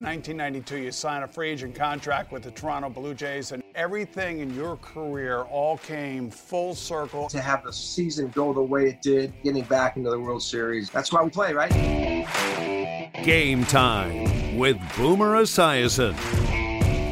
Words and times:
1992, 0.00 0.76
you 0.84 0.92
sign 0.92 1.22
a 1.22 1.26
free 1.26 1.48
agent 1.48 1.74
contract 1.74 2.30
with 2.30 2.42
the 2.42 2.50
Toronto 2.50 2.90
Blue 2.90 3.14
Jays, 3.14 3.52
and 3.52 3.62
everything 3.74 4.40
in 4.40 4.54
your 4.54 4.76
career 4.76 5.44
all 5.44 5.78
came 5.78 6.28
full 6.28 6.74
circle. 6.74 7.30
To 7.30 7.40
have 7.40 7.64
the 7.64 7.72
season 7.72 8.28
go 8.34 8.52
the 8.52 8.60
way 8.60 8.90
it 8.90 9.00
did, 9.00 9.32
getting 9.42 9.64
back 9.64 9.96
into 9.96 10.10
the 10.10 10.20
World 10.20 10.42
Series, 10.42 10.90
that's 10.90 11.14
why 11.14 11.22
we 11.22 11.30
play, 11.30 11.54
right? 11.54 11.72
Game 13.24 13.64
time 13.64 14.58
with 14.58 14.76
Boomer 14.98 15.36
Esiason. 15.36 16.14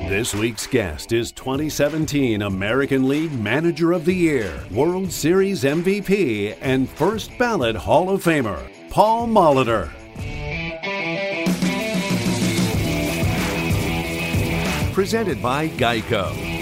This 0.06 0.34
week's 0.34 0.66
guest 0.66 1.12
is 1.12 1.32
2017 1.32 2.42
American 2.42 3.08
League 3.08 3.32
Manager 3.32 3.92
of 3.92 4.04
the 4.04 4.14
Year, 4.14 4.62
World 4.70 5.10
Series 5.10 5.64
MVP, 5.64 6.58
and 6.60 6.86
first 6.90 7.30
ballot 7.38 7.76
Hall 7.76 8.10
of 8.10 8.22
Famer, 8.22 8.70
Paul 8.90 9.26
Molitor. 9.26 9.90
Presented 14.94 15.42
by 15.42 15.70
Geico. 15.70 16.53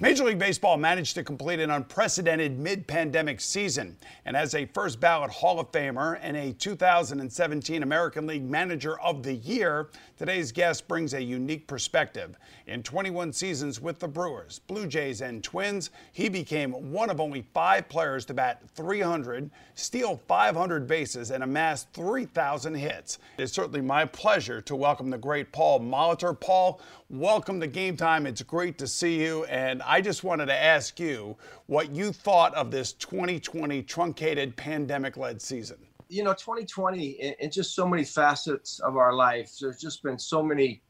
Major 0.00 0.22
League 0.22 0.38
Baseball 0.38 0.76
managed 0.76 1.16
to 1.16 1.24
complete 1.24 1.58
an 1.58 1.70
unprecedented 1.72 2.56
mid 2.56 2.86
pandemic 2.86 3.40
season. 3.40 3.96
And 4.26 4.36
as 4.36 4.54
a 4.54 4.66
first 4.66 5.00
ballot 5.00 5.28
Hall 5.28 5.58
of 5.58 5.72
Famer 5.72 6.20
and 6.22 6.36
a 6.36 6.52
2017 6.52 7.82
American 7.82 8.24
League 8.24 8.44
Manager 8.44 9.00
of 9.00 9.24
the 9.24 9.34
Year, 9.34 9.88
today's 10.16 10.52
guest 10.52 10.86
brings 10.86 11.14
a 11.14 11.20
unique 11.20 11.66
perspective. 11.66 12.36
In 12.68 12.84
21 12.84 13.32
seasons 13.32 13.80
with 13.80 13.98
the 13.98 14.06
Brewers, 14.06 14.60
Blue 14.68 14.86
Jays, 14.86 15.20
and 15.20 15.42
Twins, 15.42 15.90
he 16.12 16.28
became 16.28 16.92
one 16.92 17.10
of 17.10 17.20
only 17.20 17.44
five 17.52 17.88
players 17.88 18.24
to 18.26 18.34
bat 18.34 18.62
300, 18.76 19.50
steal 19.74 20.20
500 20.28 20.86
bases, 20.86 21.32
and 21.32 21.42
amass 21.42 21.88
3,000 21.92 22.74
hits. 22.76 23.18
It's 23.36 23.52
certainly 23.52 23.80
my 23.80 24.04
pleasure 24.04 24.60
to 24.60 24.76
welcome 24.76 25.10
the 25.10 25.18
great 25.18 25.50
Paul 25.50 25.80
Molitor. 25.80 26.38
Paul, 26.38 26.80
welcome 27.10 27.58
to 27.58 27.66
Game 27.66 27.96
Time. 27.96 28.26
It's 28.26 28.42
great 28.42 28.76
to 28.78 28.86
see 28.86 29.22
you. 29.22 29.44
And 29.44 29.82
I 29.82 30.00
just 30.00 30.24
wanted 30.24 30.46
to 30.46 30.54
ask 30.54 31.00
you 31.00 31.36
what 31.66 31.94
you 31.94 32.12
thought 32.12 32.54
of 32.54 32.70
this 32.70 32.92
2020 32.94 33.82
truncated 33.82 34.54
pandemic 34.56 35.16
led 35.16 35.40
season. 35.40 35.78
You 36.08 36.22
know, 36.22 36.32
2020, 36.32 37.36
in 37.40 37.50
just 37.50 37.74
so 37.74 37.86
many 37.86 38.04
facets 38.04 38.80
of 38.80 38.96
our 38.96 39.12
life, 39.14 39.52
there's 39.60 39.80
just 39.80 40.02
been 40.02 40.18
so 40.18 40.42
many 40.42 40.82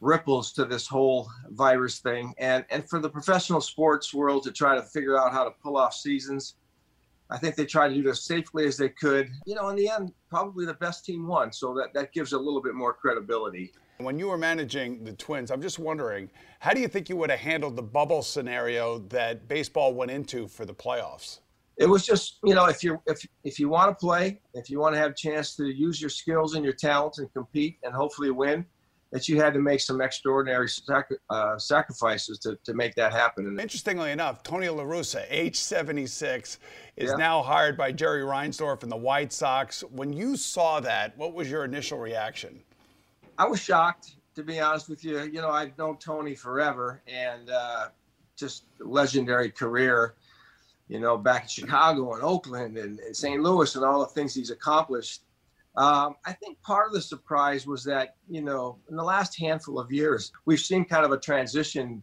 ripples 0.00 0.52
to 0.52 0.64
this 0.64 0.86
whole 0.86 1.28
virus 1.50 1.98
thing. 1.98 2.34
And, 2.38 2.64
and 2.70 2.88
for 2.88 2.98
the 2.98 3.08
professional 3.08 3.60
sports 3.60 4.12
world 4.12 4.44
to 4.44 4.52
try 4.52 4.74
to 4.74 4.82
figure 4.82 5.18
out 5.18 5.32
how 5.32 5.44
to 5.44 5.50
pull 5.62 5.76
off 5.76 5.94
seasons, 5.94 6.54
I 7.30 7.38
think 7.38 7.56
they 7.56 7.64
tried 7.64 7.88
to 7.88 7.94
do 7.94 8.06
it 8.06 8.10
as 8.10 8.22
safely 8.22 8.66
as 8.66 8.76
they 8.76 8.90
could. 8.90 9.30
You 9.46 9.54
know, 9.54 9.68
in 9.68 9.76
the 9.76 9.88
end, 9.88 10.12
probably 10.30 10.64
the 10.64 10.74
best 10.74 11.04
team 11.04 11.26
won. 11.26 11.52
So 11.52 11.74
that, 11.74 11.92
that 11.94 12.12
gives 12.12 12.32
a 12.32 12.38
little 12.38 12.62
bit 12.62 12.74
more 12.74 12.92
credibility. 12.92 13.72
When 13.98 14.18
you 14.18 14.28
were 14.28 14.38
managing 14.38 15.04
the 15.04 15.12
Twins, 15.12 15.50
I'm 15.50 15.62
just 15.62 15.78
wondering, 15.78 16.30
how 16.60 16.72
do 16.72 16.80
you 16.80 16.88
think 16.88 17.08
you 17.08 17.16
would 17.16 17.30
have 17.30 17.40
handled 17.40 17.76
the 17.76 17.82
bubble 17.82 18.22
scenario 18.22 18.98
that 19.08 19.48
baseball 19.48 19.94
went 19.94 20.10
into 20.10 20.48
for 20.48 20.64
the 20.64 20.74
playoffs? 20.74 21.40
It 21.78 21.88
was 21.88 22.04
just, 22.06 22.38
you 22.44 22.54
know, 22.54 22.66
if 22.66 22.82
you 22.82 23.00
if 23.06 23.26
if 23.44 23.58
you 23.58 23.68
want 23.68 23.90
to 23.90 23.94
play, 23.94 24.40
if 24.54 24.70
you 24.70 24.80
want 24.80 24.94
to 24.94 24.98
have 24.98 25.10
a 25.10 25.14
chance 25.14 25.54
to 25.56 25.66
use 25.66 26.00
your 26.00 26.10
skills 26.10 26.54
and 26.54 26.64
your 26.64 26.74
talents 26.74 27.18
and 27.18 27.30
compete 27.34 27.78
and 27.82 27.94
hopefully 27.94 28.30
win, 28.30 28.64
that 29.12 29.28
you 29.28 29.40
had 29.40 29.54
to 29.54 29.60
make 29.60 29.80
some 29.80 30.00
extraordinary 30.00 30.68
uh, 31.30 31.58
sacrifices 31.58 32.38
to, 32.40 32.58
to 32.64 32.74
make 32.74 32.94
that 32.94 33.12
happen. 33.12 33.46
And 33.46 33.60
Interestingly 33.60 34.10
enough, 34.10 34.42
Tony 34.42 34.68
La 34.68 34.82
Russa, 34.82 35.24
age 35.30 35.56
76, 35.56 36.58
is 36.96 37.10
yeah. 37.10 37.16
now 37.16 37.42
hired 37.42 37.76
by 37.76 37.92
Jerry 37.92 38.22
Reinsdorf 38.22 38.82
and 38.82 38.90
the 38.90 38.96
White 38.96 39.32
Sox. 39.32 39.82
When 39.90 40.12
you 40.12 40.36
saw 40.36 40.80
that, 40.80 41.16
what 41.16 41.34
was 41.34 41.50
your 41.50 41.64
initial 41.64 41.98
reaction? 41.98 42.60
I 43.38 43.46
was 43.46 43.60
shocked, 43.60 44.16
to 44.34 44.42
be 44.42 44.60
honest 44.60 44.88
with 44.88 45.04
you. 45.04 45.22
You 45.22 45.40
know, 45.40 45.50
I've 45.50 45.76
known 45.78 45.98
Tony 45.98 46.34
forever 46.34 47.02
and 47.06 47.50
uh, 47.50 47.88
just 48.36 48.64
legendary 48.80 49.50
career, 49.50 50.14
you 50.88 51.00
know, 51.00 51.16
back 51.16 51.42
in 51.42 51.48
Chicago 51.48 52.14
and 52.14 52.22
Oakland 52.22 52.78
and, 52.78 52.98
and 53.00 53.16
St. 53.16 53.42
Louis 53.42 53.74
and 53.74 53.84
all 53.84 54.00
the 54.00 54.06
things 54.06 54.34
he's 54.34 54.50
accomplished. 54.50 55.22
Um, 55.76 56.14
I 56.24 56.32
think 56.32 56.60
part 56.62 56.86
of 56.86 56.94
the 56.94 57.02
surprise 57.02 57.66
was 57.66 57.84
that, 57.84 58.16
you 58.28 58.40
know, 58.40 58.78
in 58.88 58.96
the 58.96 59.04
last 59.04 59.38
handful 59.38 59.78
of 59.78 59.92
years, 59.92 60.32
we've 60.46 60.60
seen 60.60 60.86
kind 60.86 61.04
of 61.04 61.12
a 61.12 61.18
transition 61.18 62.02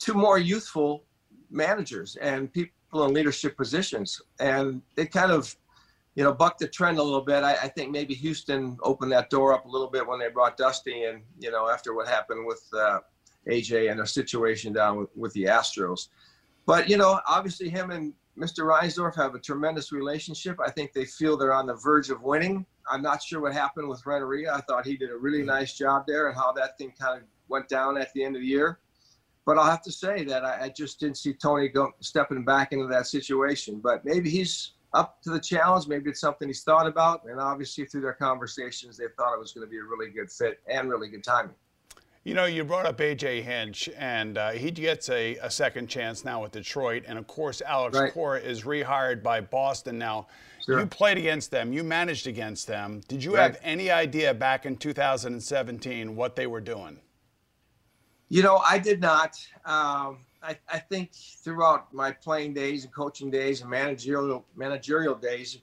to 0.00 0.14
more 0.14 0.38
youthful 0.38 1.04
managers 1.50 2.16
and 2.16 2.50
people 2.50 3.04
in 3.04 3.12
leadership 3.12 3.58
positions. 3.58 4.20
And 4.40 4.80
they 4.96 5.04
kind 5.04 5.30
of 5.30 5.54
you 6.14 6.22
know, 6.22 6.32
buck 6.32 6.58
the 6.58 6.68
trend 6.68 6.98
a 6.98 7.02
little 7.02 7.22
bit. 7.22 7.42
I, 7.42 7.52
I, 7.52 7.68
think 7.68 7.90
maybe 7.90 8.14
Houston 8.14 8.76
opened 8.82 9.12
that 9.12 9.30
door 9.30 9.54
up 9.54 9.64
a 9.64 9.68
little 9.68 9.88
bit 9.88 10.06
when 10.06 10.18
they 10.18 10.28
brought 10.28 10.56
Dusty 10.56 11.04
in, 11.04 11.22
you 11.38 11.50
know, 11.50 11.70
after 11.70 11.94
what 11.94 12.06
happened 12.06 12.46
with 12.46 12.62
uh, 12.74 13.00
AJ 13.48 13.90
and 13.90 13.98
their 13.98 14.06
situation 14.06 14.72
down 14.72 14.98
with, 14.98 15.08
with 15.16 15.32
the 15.32 15.44
Astros. 15.44 16.08
But, 16.66 16.88
you 16.88 16.98
know, 16.98 17.18
obviously 17.26 17.70
him 17.70 17.90
and 17.90 18.12
Mr. 18.38 18.64
Reinsdorf 18.64 19.14
have 19.16 19.34
a 19.34 19.38
tremendous 19.38 19.90
relationship. 19.90 20.58
I 20.64 20.70
think 20.70 20.92
they 20.92 21.04
feel 21.04 21.36
they're 21.36 21.52
on 21.52 21.66
the 21.66 21.74
verge 21.74 22.10
of 22.10 22.22
winning. 22.22 22.66
I'm 22.90 23.02
not 23.02 23.22
sure 23.22 23.40
what 23.40 23.52
happened 23.52 23.88
with 23.88 24.04
Renteria. 24.04 24.52
I 24.54 24.60
thought 24.62 24.86
he 24.86 24.96
did 24.96 25.10
a 25.10 25.16
really 25.16 25.42
nice 25.42 25.76
job 25.76 26.04
there 26.06 26.28
and 26.28 26.36
how 26.36 26.52
that 26.52 26.76
thing 26.78 26.92
kind 26.98 27.20
of 27.20 27.26
went 27.48 27.68
down 27.68 27.96
at 27.96 28.12
the 28.14 28.24
end 28.24 28.36
of 28.36 28.42
the 28.42 28.48
year. 28.48 28.78
But 29.44 29.58
I'll 29.58 29.70
have 29.70 29.82
to 29.82 29.92
say 29.92 30.24
that 30.24 30.44
I, 30.44 30.64
I 30.64 30.68
just 30.68 31.00
didn't 31.00 31.18
see 31.18 31.34
Tony 31.34 31.68
go, 31.68 31.90
stepping 32.00 32.44
back 32.44 32.72
into 32.72 32.86
that 32.86 33.06
situation. 33.06 33.80
But 33.82 34.04
maybe 34.04 34.30
he's 34.30 34.72
up 34.94 35.22
to 35.22 35.30
the 35.30 35.40
challenge. 35.40 35.86
Maybe 35.88 36.10
it's 36.10 36.20
something 36.20 36.48
he's 36.48 36.62
thought 36.62 36.86
about. 36.86 37.24
And 37.24 37.40
obviously, 37.40 37.84
through 37.84 38.02
their 38.02 38.12
conversations, 38.12 38.96
they 38.96 39.06
thought 39.16 39.34
it 39.34 39.40
was 39.40 39.52
going 39.52 39.66
to 39.66 39.70
be 39.70 39.78
a 39.78 39.84
really 39.84 40.10
good 40.10 40.30
fit 40.30 40.60
and 40.68 40.88
really 40.88 41.08
good 41.08 41.24
timing. 41.24 41.54
You 42.24 42.34
know, 42.34 42.44
you 42.44 42.62
brought 42.62 42.86
up 42.86 42.98
AJ 42.98 43.42
Hinch, 43.42 43.88
and 43.98 44.38
uh, 44.38 44.50
he 44.52 44.70
gets 44.70 45.08
a, 45.08 45.36
a, 45.38 45.50
second 45.50 45.88
chance 45.88 46.24
now 46.24 46.40
with 46.40 46.52
Detroit. 46.52 47.02
And 47.08 47.18
of 47.18 47.26
course, 47.26 47.60
Alex 47.62 47.98
right. 47.98 48.12
Cora 48.12 48.38
is 48.38 48.62
rehired 48.62 49.24
by 49.24 49.40
Boston 49.40 49.98
now. 49.98 50.28
Sure. 50.64 50.78
You 50.78 50.86
played 50.86 51.18
against 51.18 51.50
them, 51.50 51.72
you 51.72 51.82
managed 51.82 52.28
against 52.28 52.68
them. 52.68 53.00
Did 53.08 53.24
you 53.24 53.34
right. 53.34 53.42
have 53.42 53.58
any 53.64 53.90
idea 53.90 54.32
back 54.32 54.66
in 54.66 54.76
2017 54.76 56.14
what 56.14 56.36
they 56.36 56.46
were 56.46 56.60
doing? 56.60 57.00
You 58.28 58.44
know, 58.44 58.58
I 58.58 58.78
did 58.78 59.00
not. 59.00 59.36
Um, 59.64 60.20
I, 60.42 60.58
I 60.68 60.78
think 60.78 61.12
throughout 61.14 61.92
my 61.94 62.10
playing 62.10 62.54
days 62.54 62.84
and 62.84 62.92
coaching 62.92 63.30
days 63.30 63.60
and 63.60 63.70
managerial 63.70 64.44
managerial 64.56 65.14
days, 65.14 65.58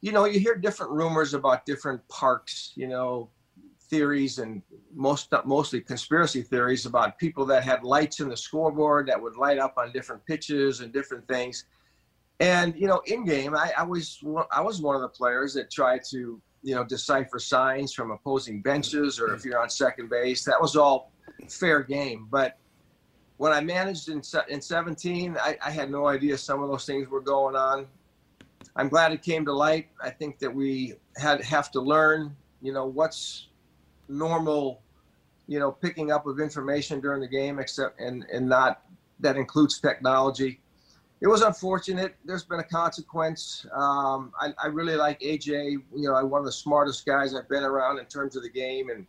you 0.00 0.12
know, 0.12 0.24
you 0.24 0.40
hear 0.40 0.54
different 0.54 0.92
rumors 0.92 1.34
about 1.34 1.66
different 1.66 2.06
parks, 2.08 2.72
you 2.74 2.88
know, 2.88 3.28
theories 3.90 4.38
and 4.38 4.62
most 4.94 5.32
mostly 5.44 5.80
conspiracy 5.80 6.42
theories 6.42 6.86
about 6.86 7.18
people 7.18 7.44
that 7.46 7.62
had 7.64 7.84
lights 7.84 8.20
in 8.20 8.28
the 8.28 8.36
scoreboard 8.36 9.06
that 9.06 9.20
would 9.20 9.36
light 9.36 9.58
up 9.58 9.74
on 9.76 9.92
different 9.92 10.24
pitches 10.26 10.80
and 10.80 10.92
different 10.92 11.26
things. 11.28 11.66
And 12.40 12.74
you 12.76 12.86
know, 12.86 13.02
in 13.06 13.24
game, 13.24 13.54
I, 13.54 13.72
I 13.76 13.82
was 13.82 14.22
I 14.50 14.60
was 14.60 14.80
one 14.80 14.96
of 14.96 15.02
the 15.02 15.08
players 15.08 15.54
that 15.54 15.70
tried 15.70 16.00
to 16.10 16.40
you 16.62 16.74
know 16.74 16.82
decipher 16.82 17.38
signs 17.38 17.92
from 17.92 18.10
opposing 18.10 18.62
benches, 18.62 19.20
or 19.20 19.34
if 19.34 19.44
you're 19.44 19.60
on 19.60 19.68
second 19.68 20.08
base, 20.08 20.44
that 20.44 20.60
was 20.60 20.76
all 20.76 21.12
fair 21.48 21.82
game. 21.82 22.26
But 22.30 22.58
when 23.36 23.52
I 23.52 23.60
managed 23.60 24.08
in, 24.08 24.22
in 24.48 24.60
17, 24.60 25.36
I, 25.40 25.56
I, 25.64 25.70
had 25.70 25.90
no 25.90 26.06
idea 26.06 26.38
some 26.38 26.62
of 26.62 26.68
those 26.68 26.86
things 26.86 27.08
were 27.08 27.20
going 27.20 27.56
on. 27.56 27.86
I'm 28.76 28.88
glad 28.88 29.12
it 29.12 29.22
came 29.22 29.44
to 29.44 29.52
light. 29.52 29.88
I 30.02 30.10
think 30.10 30.38
that 30.38 30.54
we 30.54 30.94
had 31.16 31.42
have 31.42 31.70
to 31.72 31.80
learn, 31.80 32.34
you 32.62 32.72
know, 32.72 32.86
what's 32.86 33.48
normal, 34.08 34.80
you 35.46 35.58
know, 35.58 35.70
picking 35.70 36.10
up 36.10 36.26
of 36.26 36.40
information 36.40 37.00
during 37.00 37.20
the 37.20 37.28
game, 37.28 37.58
except 37.58 38.00
and 38.00 38.24
and 38.32 38.48
not 38.48 38.82
that 39.20 39.36
includes 39.36 39.78
technology. 39.78 40.60
It 41.20 41.28
was 41.28 41.42
unfortunate. 41.42 42.16
There's 42.24 42.44
been 42.44 42.60
a 42.60 42.64
consequence. 42.64 43.64
Um, 43.72 44.32
I, 44.40 44.52
I 44.62 44.66
really 44.66 44.96
like 44.96 45.20
AJ. 45.20 45.72
You 45.94 46.08
know, 46.08 46.14
I'm 46.14 46.28
one 46.28 46.40
of 46.40 46.44
the 46.44 46.52
smartest 46.52 47.06
guys 47.06 47.34
I've 47.34 47.48
been 47.48 47.62
around 47.62 47.98
in 47.98 48.06
terms 48.06 48.36
of 48.36 48.42
the 48.42 48.50
game, 48.50 48.90
and 48.90 49.06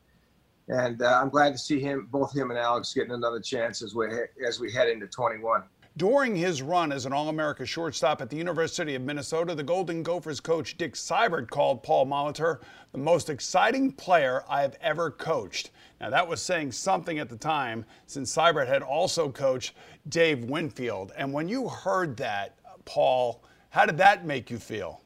and 0.67 1.01
uh, 1.01 1.19
I'm 1.21 1.29
glad 1.29 1.53
to 1.53 1.57
see 1.57 1.79
him, 1.79 2.07
both 2.11 2.35
him 2.35 2.49
and 2.49 2.59
Alex, 2.59 2.93
getting 2.93 3.11
another 3.11 3.39
chance 3.39 3.81
as 3.81 3.93
we 3.93 4.07
as 4.45 4.59
we 4.59 4.71
head 4.71 4.89
into 4.89 5.07
21. 5.07 5.63
During 5.97 6.35
his 6.35 6.61
run 6.61 6.91
as 6.91 7.05
an 7.05 7.13
All 7.13 7.29
America 7.29 7.65
shortstop 7.65 8.21
at 8.21 8.29
the 8.29 8.35
University 8.35 8.95
of 8.95 9.01
Minnesota, 9.01 9.55
the 9.55 9.63
Golden 9.63 10.03
Gophers 10.03 10.41
coach 10.41 10.77
Dick 10.77 10.93
Siebert 10.93 11.49
called 11.49 11.83
Paul 11.83 12.05
Molitor 12.05 12.59
the 12.91 12.97
most 12.97 13.29
exciting 13.29 13.93
player 13.93 14.43
I 14.49 14.61
have 14.61 14.75
ever 14.81 15.09
coached. 15.09 15.71
Now, 16.01 16.09
that 16.09 16.27
was 16.27 16.41
saying 16.41 16.73
something 16.73 17.19
at 17.19 17.29
the 17.29 17.37
time, 17.37 17.85
since 18.07 18.29
Siebert 18.29 18.67
had 18.67 18.81
also 18.81 19.29
coached 19.29 19.73
Dave 20.09 20.43
Winfield. 20.43 21.13
And 21.15 21.31
when 21.31 21.47
you 21.47 21.69
heard 21.69 22.17
that, 22.17 22.57
Paul, 22.83 23.41
how 23.69 23.85
did 23.85 23.97
that 23.97 24.25
make 24.25 24.51
you 24.51 24.59
feel? 24.59 25.01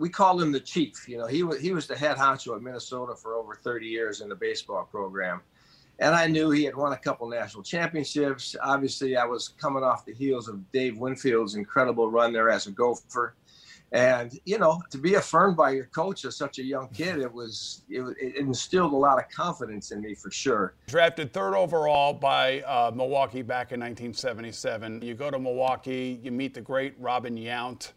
We 0.00 0.08
called 0.08 0.40
him 0.42 0.50
the 0.50 0.60
chief. 0.60 1.06
You 1.06 1.18
know, 1.18 1.26
he 1.26 1.42
was 1.42 1.60
he 1.60 1.72
was 1.72 1.86
the 1.86 1.96
head 1.96 2.16
honcho 2.16 2.56
at 2.56 2.62
Minnesota 2.62 3.14
for 3.14 3.34
over 3.34 3.54
30 3.54 3.86
years 3.86 4.22
in 4.22 4.30
the 4.30 4.34
baseball 4.34 4.88
program, 4.90 5.42
and 5.98 6.14
I 6.14 6.26
knew 6.26 6.50
he 6.50 6.64
had 6.64 6.74
won 6.74 6.92
a 6.92 6.96
couple 6.96 7.28
national 7.28 7.62
championships. 7.62 8.56
Obviously, 8.62 9.16
I 9.16 9.26
was 9.26 9.48
coming 9.48 9.84
off 9.84 10.06
the 10.06 10.14
heels 10.14 10.48
of 10.48 10.72
Dave 10.72 10.96
Winfield's 10.96 11.54
incredible 11.54 12.10
run 12.10 12.32
there 12.32 12.48
as 12.48 12.66
a 12.66 12.70
Gopher, 12.70 13.34
And 13.92 14.40
you 14.46 14.56
know, 14.58 14.80
to 14.90 14.96
be 14.96 15.16
affirmed 15.16 15.58
by 15.58 15.72
your 15.72 15.86
coach 15.86 16.24
as 16.24 16.34
such 16.34 16.58
a 16.58 16.62
young 16.62 16.88
kid, 16.88 17.18
it 17.18 17.30
was 17.30 17.82
it, 17.90 18.00
it 18.18 18.36
instilled 18.36 18.94
a 18.94 18.96
lot 18.96 19.18
of 19.18 19.28
confidence 19.28 19.90
in 19.90 20.00
me 20.00 20.14
for 20.14 20.30
sure. 20.30 20.76
Drafted 20.86 21.34
third 21.34 21.54
overall 21.54 22.14
by 22.14 22.62
uh, 22.62 22.90
Milwaukee 22.94 23.42
back 23.42 23.72
in 23.72 23.80
1977. 23.80 25.02
You 25.02 25.12
go 25.12 25.30
to 25.30 25.38
Milwaukee, 25.38 26.18
you 26.22 26.32
meet 26.32 26.54
the 26.54 26.62
great 26.62 26.94
Robin 26.98 27.36
Yount. 27.36 27.92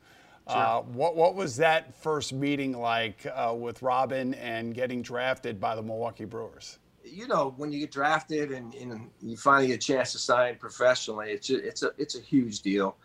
Sure. 0.50 0.58
Uh, 0.58 0.82
what 0.82 1.16
what 1.16 1.36
was 1.36 1.56
that 1.58 1.96
first 1.96 2.34
meeting 2.34 2.78
like 2.78 3.26
uh, 3.34 3.56
with 3.58 3.82
Robin 3.82 4.34
and 4.34 4.74
getting 4.74 5.02
drafted 5.02 5.60
by 5.60 5.74
the 5.74 5.82
Milwaukee 5.82 6.26
Brewers? 6.26 6.80
You 7.06 7.28
know, 7.28 7.54
when 7.58 7.72
you 7.72 7.80
get 7.80 7.92
drafted 7.92 8.52
and, 8.52 8.74
and 8.76 9.10
you 9.22 9.38
finally 9.38 9.68
get 9.68 9.76
a 9.76 9.78
chance 9.78 10.12
to 10.14 10.18
sign 10.18 10.56
professionally, 10.58 11.32
it's 11.32 11.50
a, 11.50 11.66
it's 11.66 11.84
a 11.84 11.92
it's 11.98 12.18
a 12.18 12.22
huge 12.22 12.62
deal. 12.62 12.98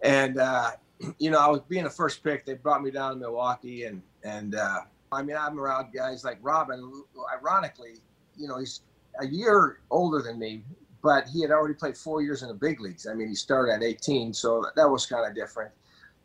And 0.00 0.38
uh, 0.38 0.70
you 1.18 1.30
know, 1.30 1.38
I 1.38 1.48
was 1.48 1.60
being 1.68 1.84
the 1.84 1.90
first 1.90 2.24
pick. 2.24 2.46
They 2.46 2.54
brought 2.54 2.82
me 2.82 2.90
down 2.90 3.12
to 3.12 3.16
Milwaukee, 3.18 3.84
and 3.84 4.00
and 4.24 4.54
uh, 4.54 4.80
I 5.12 5.22
mean, 5.22 5.36
I'm 5.36 5.60
around 5.60 5.92
guys 5.92 6.24
like 6.24 6.38
Robin. 6.40 6.90
Ironically, 7.38 7.96
you 8.36 8.48
know, 8.48 8.58
he's 8.58 8.80
a 9.20 9.26
year 9.26 9.80
older 9.90 10.22
than 10.22 10.38
me, 10.38 10.62
but 11.02 11.28
he 11.28 11.42
had 11.42 11.50
already 11.50 11.74
played 11.74 11.98
four 11.98 12.22
years 12.22 12.42
in 12.42 12.48
the 12.48 12.54
big 12.54 12.80
leagues. 12.80 13.06
I 13.06 13.12
mean, 13.12 13.28
he 13.28 13.34
started 13.34 13.72
at 13.72 13.82
18, 13.82 14.32
so 14.32 14.64
that 14.74 14.88
was 14.88 15.04
kind 15.04 15.26
of 15.26 15.34
different. 15.34 15.70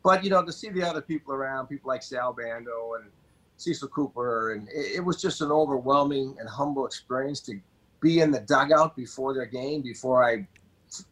But 0.04 0.22
you 0.22 0.30
know, 0.30 0.44
to 0.44 0.52
see 0.52 0.68
the 0.68 0.82
other 0.82 1.00
people 1.00 1.34
around, 1.34 1.66
people 1.66 1.88
like 1.88 2.02
Sal 2.02 2.32
Bando 2.32 2.94
and 3.00 3.10
Cecil 3.56 3.88
Cooper, 3.88 4.52
and 4.52 4.68
it, 4.68 4.96
it 4.96 5.04
was 5.04 5.20
just 5.20 5.40
an 5.40 5.50
overwhelming 5.50 6.36
and 6.38 6.48
humble 6.48 6.86
experience 6.86 7.40
to 7.40 7.58
be 8.00 8.20
in 8.20 8.30
the 8.30 8.40
dugout 8.40 8.94
before 8.94 9.32
their 9.34 9.46
game, 9.46 9.80
before 9.80 10.22
I 10.22 10.46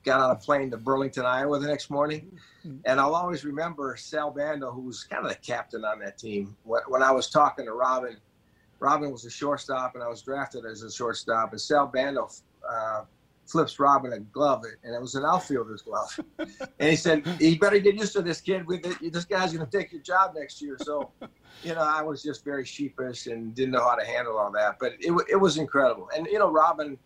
got 0.05 0.21
on 0.21 0.31
a 0.31 0.37
plane 0.37 0.71
to 0.71 0.77
Burlington, 0.77 1.25
Iowa 1.25 1.59
the 1.59 1.67
next 1.67 1.91
morning. 1.91 2.39
And 2.85 3.00
I'll 3.00 3.15
always 3.15 3.44
remember 3.44 3.97
Sal 3.97 4.31
Bando, 4.31 4.71
who 4.71 4.83
was 4.83 5.03
kind 5.05 5.25
of 5.25 5.31
the 5.31 5.39
captain 5.39 5.85
on 5.85 5.99
that 6.00 6.19
team. 6.19 6.55
When 6.65 7.03
I 7.03 7.11
was 7.11 7.31
talking 7.31 7.65
to 7.65 7.73
Robin, 7.73 8.19
Robin 8.79 9.11
was 9.11 9.25
a 9.25 9.31
shortstop, 9.31 9.94
and 9.94 10.05
I 10.05 10.09
was 10.09 10.23
drafted 10.23 10.67
as 10.67 10.83
a 10.83 10.93
shortstop. 10.93 11.53
And 11.53 11.61
Sal 11.61 11.87
Bando 11.87 12.29
uh, 12.69 13.05
flips 13.52 13.78
Robin 13.78 14.14
a 14.14 14.19
glove, 14.19 14.64
and 14.82 14.94
it 14.94 15.00
was 15.00 15.14
an 15.14 15.25
outfielder's 15.25 15.82
glove. 15.82 16.19
and 16.38 16.90
he 16.90 16.96
said, 16.96 17.25
"You 17.38 17.58
better 17.58 17.78
get 17.78 17.94
used 17.94 18.14
to 18.14 18.22
this 18.22 18.40
kid. 18.40 18.66
With 18.66 18.87
it. 18.87 19.12
this 19.12 19.26
guy's 19.26 19.52
going 19.52 19.64
to 19.64 19.78
take 19.78 19.93
your 19.93 20.00
job 20.02 20.34
next 20.34 20.62
year." 20.62 20.78
So, 20.81 21.10
you 21.62 21.75
know, 21.75 21.82
I 21.82 22.00
was 22.02 22.22
just 22.22 22.44
very 22.44 22.64
sheepish 22.64 23.26
and 23.26 23.54
didn't 23.54 23.72
know 23.72 23.84
how 23.84 23.94
to 23.94 24.04
handle 24.04 24.38
all 24.38 24.50
that. 24.52 24.78
But 24.81 24.94
it 24.99 25.12
it 25.31 25.37
was 25.37 25.58
incredible. 25.58 26.08
And 26.16 26.26
you 26.26 26.38
know, 26.38 26.50
Robin 26.50 26.99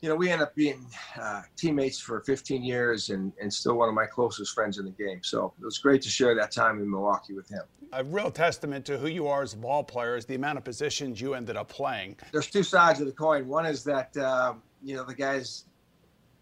you 0.00 0.08
know, 0.08 0.14
we 0.14 0.30
ended 0.30 0.46
up 0.46 0.54
being 0.54 0.86
uh, 1.20 1.42
teammates 1.56 1.98
for 1.98 2.20
15 2.20 2.62
years 2.62 3.10
and, 3.10 3.32
and 3.40 3.52
still 3.52 3.74
one 3.74 3.88
of 3.88 3.94
my 3.94 4.06
closest 4.06 4.52
friends 4.52 4.78
in 4.78 4.84
the 4.84 4.90
game. 4.90 5.20
So 5.22 5.52
it 5.58 5.64
was 5.64 5.78
great 5.78 6.02
to 6.02 6.08
share 6.08 6.34
that 6.34 6.52
time 6.52 6.78
in 6.78 6.90
Milwaukee 6.90 7.32
with 7.32 7.48
him. 7.48 7.62
A 7.92 8.04
real 8.04 8.30
testament 8.30 8.84
to 8.86 8.98
who 8.98 9.06
you 9.06 9.26
are 9.26 9.42
as 9.42 9.54
a 9.54 9.56
ball 9.56 9.82
player 9.82 10.16
is 10.16 10.26
the 10.26 10.34
amount 10.34 10.58
of 10.58 10.64
positions 10.64 11.20
you 11.20 11.34
ended 11.34 11.56
up 11.56 11.68
playing. 11.68 12.16
There's 12.32 12.50
two 12.50 12.62
sides 12.62 13.00
of 13.00 13.06
the 13.06 13.12
coin. 13.12 13.48
One 13.48 13.64
is 13.64 13.84
that, 13.84 14.16
uh, 14.16 14.54
you 14.82 14.96
know, 14.96 15.04
the 15.04 15.14
guy's 15.14 15.64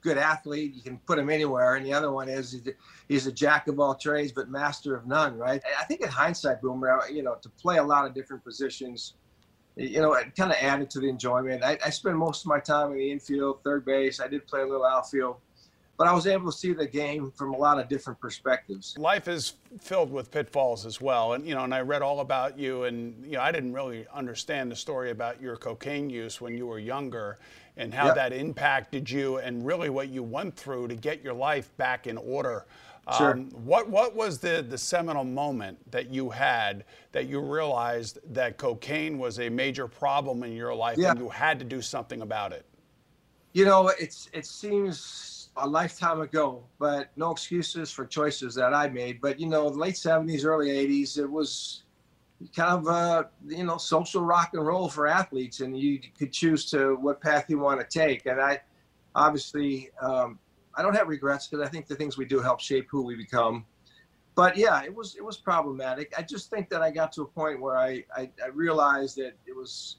good 0.01 0.19
athlete. 0.19 0.75
You 0.75 0.83
can 0.83 0.99
put 0.99 1.19
him 1.19 1.31
anywhere. 1.31 1.77
And 1.77 1.85
the 1.87 1.93
other 1.93 2.13
one 2.13 2.29
is 2.29 2.61
he's 3.09 3.27
a 3.27 3.33
jack 3.33 3.69
of 3.69 3.81
all 3.81 3.95
trades, 3.95 4.33
but 4.33 4.49
master 4.49 4.95
of 4.95 5.07
none, 5.07 5.37
right? 5.39 5.63
I 5.81 5.85
think 5.85 6.03
in 6.03 6.09
hindsight, 6.09 6.61
Boomer, 6.61 7.03
you 7.11 7.23
know, 7.23 7.37
to 7.41 7.49
play 7.49 7.79
a 7.79 7.85
lot 7.85 8.07
of 8.07 8.15
different 8.15 8.45
positions– 8.45 9.15
you 9.77 10.01
know, 10.01 10.13
it 10.15 10.37
kind 10.37 10.53
of 10.53 10.59
added 10.61 10.89
to 10.91 11.01
the 11.01 11.09
enjoyment. 11.09 11.65
I, 11.65 11.79
I 11.85 11.91
spent 11.91 12.17
most 12.17 12.43
of 12.43 12.47
my 12.47 12.61
time 12.61 12.93
in 12.93 12.99
the 12.99 13.11
infield, 13.11 13.63
third 13.65 13.85
base. 13.85 14.21
I 14.21 14.29
did 14.29 14.47
play 14.47 14.61
a 14.61 14.67
little 14.67 14.85
outfield, 14.85 15.39
but 15.97 16.07
I 16.07 16.15
was 16.15 16.27
able 16.27 16.51
to 16.51 16.57
see 16.57 16.73
the 16.73 16.87
game 16.87 17.33
from 17.33 17.55
a 17.55 17.57
lot 17.57 17.81
of 17.81 17.89
different 17.89 18.21
perspectives. 18.21 18.97
Life 18.99 19.27
is 19.27 19.55
filled 19.81 20.13
with 20.13 20.31
pitfalls 20.31 20.87
as 20.87 21.01
well, 21.01 21.33
and 21.33 21.47
you 21.47 21.55
know, 21.55 21.65
and 21.65 21.75
I 21.75 21.81
read 21.81 22.03
all 22.03 22.21
about 22.21 22.57
you, 22.57 22.85
and 22.85 23.25
you 23.25 23.33
know, 23.33 23.41
I 23.41 23.51
didn't 23.51 23.73
really 23.73 24.07
understand 24.15 24.71
the 24.71 24.77
story 24.77 25.11
about 25.11 25.41
your 25.41 25.57
cocaine 25.57 26.09
use 26.09 26.41
when 26.41 26.57
you 26.57 26.67
were 26.69 26.79
younger, 26.79 27.39
and 27.77 27.93
how 27.93 28.07
yep. 28.07 28.15
that 28.15 28.33
impacted 28.33 29.11
you, 29.11 29.39
and 29.39 29.67
really 29.67 29.91
what 29.91 30.09
you 30.09 30.23
went 30.23 30.57
through 30.57 30.89
to 30.89 30.95
get 30.95 31.23
your 31.23 31.35
life 31.35 31.77
back 31.77 32.07
in 32.07 32.17
order. 32.17 32.67
Sure. 33.19 33.33
Um, 33.33 33.51
what 33.51 33.91
what 33.91 34.17
was 34.17 34.39
the 34.39 34.65
the 34.67 34.79
seminal 34.79 35.25
moment 35.25 35.79
that 35.91 36.09
you 36.09 36.31
had 36.31 36.85
that 37.13 37.27
you 37.27 37.41
realized 37.41 38.19
that 38.33 38.57
cocaine 38.57 39.19
was 39.19 39.41
a 39.41 39.49
major 39.51 39.87
problem 39.87 40.43
in 40.43 40.53
your 40.53 40.75
life 40.75 40.97
yeah. 40.97 41.11
and 41.11 41.19
you 41.19 41.29
had 41.29 41.59
to 41.59 41.65
do 41.65 41.83
something 41.83 42.23
about 42.23 42.53
it? 42.53 42.65
You 43.53 43.67
know, 43.67 43.89
it's 43.89 44.31
it 44.33 44.47
seems 44.47 45.51
a 45.57 45.69
lifetime 45.69 46.21
ago, 46.21 46.65
but 46.79 47.11
no 47.17 47.31
excuses 47.31 47.91
for 47.91 48.07
choices 48.07 48.55
that 48.55 48.73
I 48.73 48.89
made. 48.89 49.21
But 49.21 49.39
you 49.39 49.49
know, 49.49 49.67
late 49.67 49.95
'70s, 49.95 50.45
early 50.45 50.71
'80s, 50.71 51.19
it 51.19 51.31
was 51.31 51.84
kind 52.55 52.71
of 52.71 52.89
uh, 52.89 53.25
you 53.47 53.65
know 53.65 53.77
social 53.77 54.23
rock 54.23 54.51
and 54.55 54.67
roll 54.67 54.89
for 54.89 55.07
athletes, 55.07 55.61
and 55.61 55.79
you 55.79 56.01
could 56.19 56.33
choose 56.33 56.69
to 56.71 56.97
what 56.97 57.21
path 57.21 57.47
you 57.49 57.59
want 57.59 57.81
to 57.81 57.87
take. 57.87 58.27
And 58.27 58.41
I 58.41 58.61
obviously 59.15 59.91
um, 60.01 60.39
I 60.75 60.83
don't 60.83 60.95
have 60.95 61.09
regrets 61.09 61.47
because 61.47 61.67
I 61.67 61.71
think 61.71 61.87
the 61.87 61.95
things 61.95 62.17
we 62.19 62.25
do 62.25 62.41
help 62.41 62.61
shape 62.61 62.87
who 62.91 63.03
we 63.03 63.15
become. 63.17 63.65
But 64.35 64.57
yeah, 64.57 64.83
it 64.83 64.95
was 64.95 65.15
it 65.17 65.25
was 65.25 65.37
problematic. 65.37 66.13
I 66.19 66.23
just 66.23 66.51
think 66.51 66.69
that 66.71 66.83
I 66.83 66.91
got 66.91 67.13
to 67.13 67.23
a 67.23 67.27
point 67.27 67.61
where 67.61 67.77
I, 67.77 68.05
I, 68.17 68.31
I 68.43 68.49
realized 68.53 69.17
that 69.17 69.35
it 69.47 69.55
was 69.55 69.99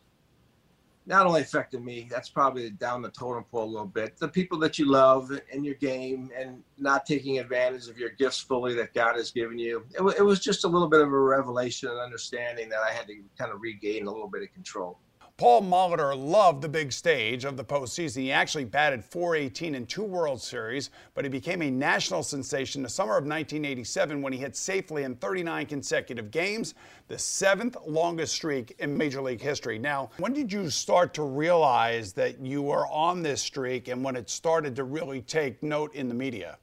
not 1.07 1.27
only 1.27 1.41
affecting 1.41 1.85
me, 1.85 2.07
that's 2.09 2.29
probably 2.29 2.69
down 2.71 3.01
the 3.01 3.11
totem 3.11 3.43
pole 3.43 3.65
a 3.65 3.65
little 3.65 3.85
bit. 3.85 4.17
The 4.17 4.27
people 4.27 4.57
that 4.59 4.79
you 4.79 4.89
love 4.89 5.31
in 5.51 5.63
your 5.63 5.75
game 5.75 6.31
and 6.37 6.63
not 6.77 7.05
taking 7.05 7.37
advantage 7.39 7.87
of 7.87 7.97
your 7.97 8.09
gifts 8.09 8.39
fully 8.39 8.73
that 8.75 8.93
God 8.93 9.15
has 9.15 9.31
given 9.31 9.59
you. 9.59 9.85
It, 9.91 10.01
it 10.17 10.23
was 10.23 10.39
just 10.39 10.65
a 10.65 10.67
little 10.67 10.89
bit 10.89 11.01
of 11.01 11.07
a 11.07 11.19
revelation 11.19 11.89
and 11.89 11.99
understanding 11.99 12.69
that 12.69 12.79
I 12.79 12.91
had 12.91 13.07
to 13.07 13.15
kind 13.37 13.51
of 13.51 13.61
regain 13.61 14.07
a 14.07 14.11
little 14.11 14.27
bit 14.27 14.41
of 14.41 14.53
control. 14.53 14.97
Paul 15.37 15.63
Molitor 15.63 16.17
loved 16.17 16.61
the 16.61 16.69
big 16.69 16.93
stage 16.93 17.43
of 17.43 17.57
the 17.57 17.63
postseason. 17.65 18.21
He 18.21 18.31
actually 18.31 18.63
batted 18.63 19.03
418 19.03 19.75
in 19.75 19.85
two 19.85 20.05
World 20.05 20.41
Series, 20.41 20.91
but 21.13 21.25
he 21.25 21.29
became 21.29 21.61
a 21.61 21.69
national 21.69 22.23
sensation 22.23 22.81
the 22.81 22.87
summer 22.87 23.17
of 23.17 23.25
1987 23.25 24.21
when 24.21 24.31
he 24.31 24.39
hit 24.39 24.55
safely 24.55 25.03
in 25.03 25.13
39 25.17 25.65
consecutive 25.65 26.31
games, 26.31 26.73
the 27.09 27.19
seventh 27.19 27.75
longest 27.85 28.33
streak 28.33 28.75
in 28.79 28.97
Major 28.97 29.21
League 29.21 29.41
history. 29.41 29.77
Now, 29.77 30.09
when 30.19 30.31
did 30.31 30.53
you 30.53 30.69
start 30.69 31.13
to 31.15 31.23
realize 31.23 32.13
that 32.13 32.39
you 32.39 32.61
were 32.61 32.87
on 32.87 33.21
this 33.21 33.41
streak 33.41 33.89
and 33.89 34.01
when 34.05 34.15
it 34.15 34.29
started 34.29 34.73
to 34.77 34.85
really 34.85 35.19
take 35.19 35.61
note 35.61 35.93
in 35.95 36.07
the 36.07 36.15
media? 36.15 36.57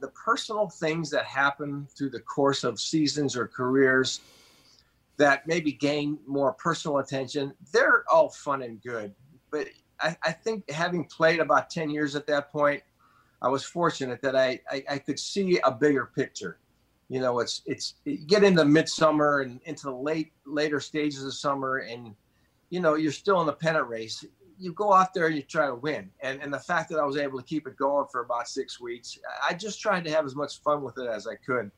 The 0.00 0.08
personal 0.08 0.70
things 0.70 1.10
that 1.10 1.26
happen 1.26 1.86
through 1.94 2.10
the 2.10 2.20
course 2.20 2.64
of 2.64 2.80
seasons 2.80 3.36
or 3.36 3.46
careers 3.46 4.20
that 5.18 5.46
maybe 5.46 5.72
gain 5.72 6.18
more 6.26 6.52
personal 6.52 6.98
attention, 6.98 7.54
they're 7.72 8.04
all 8.12 8.28
fun 8.30 8.62
and 8.62 8.82
good. 8.82 9.14
But 9.50 9.68
I, 10.00 10.16
I, 10.22 10.32
think 10.32 10.70
having 10.70 11.04
played 11.04 11.40
about 11.40 11.70
10 11.70 11.90
years 11.90 12.14
at 12.16 12.26
that 12.26 12.52
point, 12.52 12.82
I 13.40 13.48
was 13.48 13.64
fortunate 13.64 14.20
that 14.22 14.36
I, 14.36 14.60
I, 14.70 14.84
I 14.90 14.98
could 14.98 15.18
see 15.18 15.58
a 15.64 15.70
bigger 15.70 16.10
picture. 16.14 16.58
You 17.08 17.20
know, 17.20 17.38
it's 17.38 17.62
it's 17.66 17.94
you 18.04 18.18
get 18.26 18.42
into 18.42 18.64
midsummer 18.64 19.42
and 19.42 19.60
into 19.64 19.84
the 19.84 19.94
late 19.94 20.32
later 20.44 20.80
stages 20.80 21.24
of 21.24 21.34
summer, 21.34 21.76
and 21.76 22.16
you 22.70 22.80
know 22.80 22.96
you're 22.96 23.12
still 23.12 23.40
in 23.40 23.46
the 23.46 23.52
pennant 23.52 23.86
race. 23.86 24.24
You 24.58 24.72
go 24.72 24.92
out 24.92 25.14
there 25.14 25.26
and 25.28 25.36
you 25.36 25.42
try 25.42 25.66
to 25.66 25.76
win, 25.76 26.10
and 26.20 26.42
and 26.42 26.52
the 26.52 26.58
fact 26.58 26.90
that 26.90 26.98
I 26.98 27.04
was 27.04 27.16
able 27.16 27.38
to 27.38 27.44
keep 27.44 27.68
it 27.68 27.76
going 27.76 28.06
for 28.10 28.22
about 28.22 28.48
six 28.48 28.80
weeks, 28.80 29.20
I 29.48 29.54
just 29.54 29.80
tried 29.80 30.02
to 30.06 30.10
have 30.10 30.26
as 30.26 30.34
much 30.34 30.60
fun 30.62 30.82
with 30.82 30.98
it 30.98 31.06
as 31.08 31.28
I 31.28 31.36
could 31.36 31.70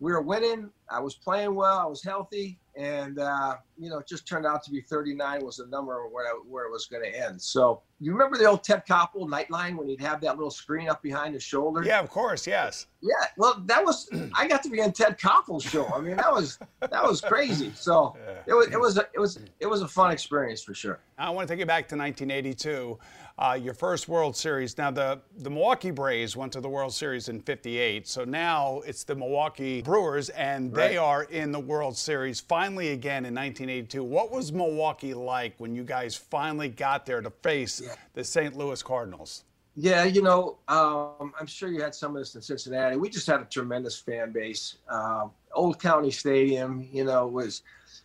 we 0.00 0.12
were 0.12 0.22
winning. 0.22 0.70
I 0.90 1.00
was 1.00 1.14
playing 1.14 1.54
well. 1.54 1.78
I 1.78 1.86
was 1.86 2.02
healthy, 2.02 2.58
and 2.76 3.18
uh, 3.18 3.56
you 3.78 3.88
know, 3.88 3.98
it 3.98 4.08
just 4.08 4.26
turned 4.26 4.46
out 4.46 4.62
to 4.64 4.70
be 4.70 4.80
39 4.80 5.44
was 5.44 5.56
the 5.56 5.66
number 5.66 6.06
where 6.08 6.26
I, 6.26 6.38
where 6.48 6.64
it 6.64 6.72
was 6.72 6.86
going 6.86 7.02
to 7.04 7.26
end. 7.26 7.40
So 7.40 7.82
you 8.00 8.12
remember 8.12 8.36
the 8.36 8.46
old 8.46 8.64
Ted 8.64 8.82
Koppel 8.88 9.28
Nightline 9.28 9.76
when 9.76 9.88
he'd 9.88 10.00
have 10.00 10.20
that 10.22 10.36
little 10.36 10.50
screen 10.50 10.88
up 10.88 11.02
behind 11.02 11.34
his 11.34 11.42
shoulder? 11.42 11.82
Yeah, 11.84 12.00
of 12.00 12.10
course, 12.10 12.46
yes. 12.46 12.86
Yeah, 13.00 13.12
well, 13.36 13.62
that 13.66 13.84
was 13.84 14.08
I 14.34 14.48
got 14.48 14.62
to 14.64 14.70
be 14.70 14.82
on 14.82 14.92
Ted 14.92 15.18
Koppel's 15.18 15.64
show. 15.64 15.86
I 15.86 16.00
mean, 16.00 16.16
that 16.16 16.32
was 16.32 16.58
that 16.80 17.02
was 17.02 17.20
crazy. 17.20 17.72
So 17.74 18.16
it 18.46 18.54
was 18.54 18.68
it 18.68 18.80
was 18.80 18.98
a, 18.98 19.06
it 19.14 19.20
was 19.20 19.38
it 19.60 19.66
was 19.66 19.82
a 19.82 19.88
fun 19.88 20.10
experience 20.10 20.62
for 20.62 20.74
sure. 20.74 21.00
I 21.18 21.30
want 21.30 21.46
to 21.46 21.52
take 21.52 21.60
you 21.60 21.66
back 21.66 21.88
to 21.88 21.96
1982 21.96 22.98
uh, 23.38 23.58
your 23.60 23.74
first 23.74 24.08
World 24.08 24.36
Series. 24.36 24.78
Now, 24.78 24.90
the, 24.90 25.20
the 25.38 25.50
Milwaukee 25.50 25.90
Braves 25.90 26.36
went 26.36 26.52
to 26.52 26.60
the 26.60 26.68
World 26.68 26.94
Series 26.94 27.28
in 27.28 27.40
58. 27.40 28.06
So 28.06 28.24
now 28.24 28.80
it's 28.86 29.04
the 29.04 29.14
Milwaukee 29.14 29.82
Brewers, 29.82 30.28
and 30.30 30.74
right. 30.76 30.90
they 30.90 30.96
are 30.96 31.24
in 31.24 31.50
the 31.50 31.60
World 31.60 31.96
Series 31.96 32.40
finally 32.40 32.90
again 32.90 33.24
in 33.24 33.34
1982. 33.34 34.04
What 34.04 34.30
was 34.30 34.52
Milwaukee 34.52 35.14
like 35.14 35.54
when 35.58 35.74
you 35.74 35.82
guys 35.82 36.14
finally 36.14 36.68
got 36.68 37.06
there 37.06 37.20
to 37.20 37.30
face 37.30 37.82
yeah. 37.84 37.94
the 38.14 38.22
St. 38.22 38.56
Louis 38.56 38.82
Cardinals? 38.82 39.44
Yeah, 39.76 40.04
you 40.04 40.22
know, 40.22 40.58
um, 40.68 41.32
I'm 41.38 41.46
sure 41.48 41.68
you 41.68 41.82
had 41.82 41.96
some 41.96 42.14
of 42.14 42.20
this 42.20 42.36
in 42.36 42.42
Cincinnati. 42.42 42.96
We 42.96 43.08
just 43.08 43.26
had 43.26 43.40
a 43.40 43.44
tremendous 43.44 43.98
fan 43.98 44.30
base. 44.30 44.76
Uh, 44.88 45.26
Old 45.52 45.80
County 45.80 46.12
Stadium, 46.12 46.88
you 46.92 47.02
know, 47.02 47.26
was 47.26 47.62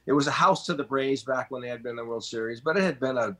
it 0.08 0.14
was 0.14 0.26
a 0.26 0.32
house 0.32 0.66
to 0.66 0.74
the 0.74 0.84
Braves 0.84 1.22
back 1.22 1.52
when 1.52 1.62
they 1.62 1.68
had 1.68 1.84
been 1.84 1.92
in 1.92 1.96
the 1.98 2.06
World 2.06 2.24
Series, 2.24 2.60
but 2.60 2.76
it 2.76 2.82
had 2.82 3.00
been 3.00 3.18
a 3.18 3.38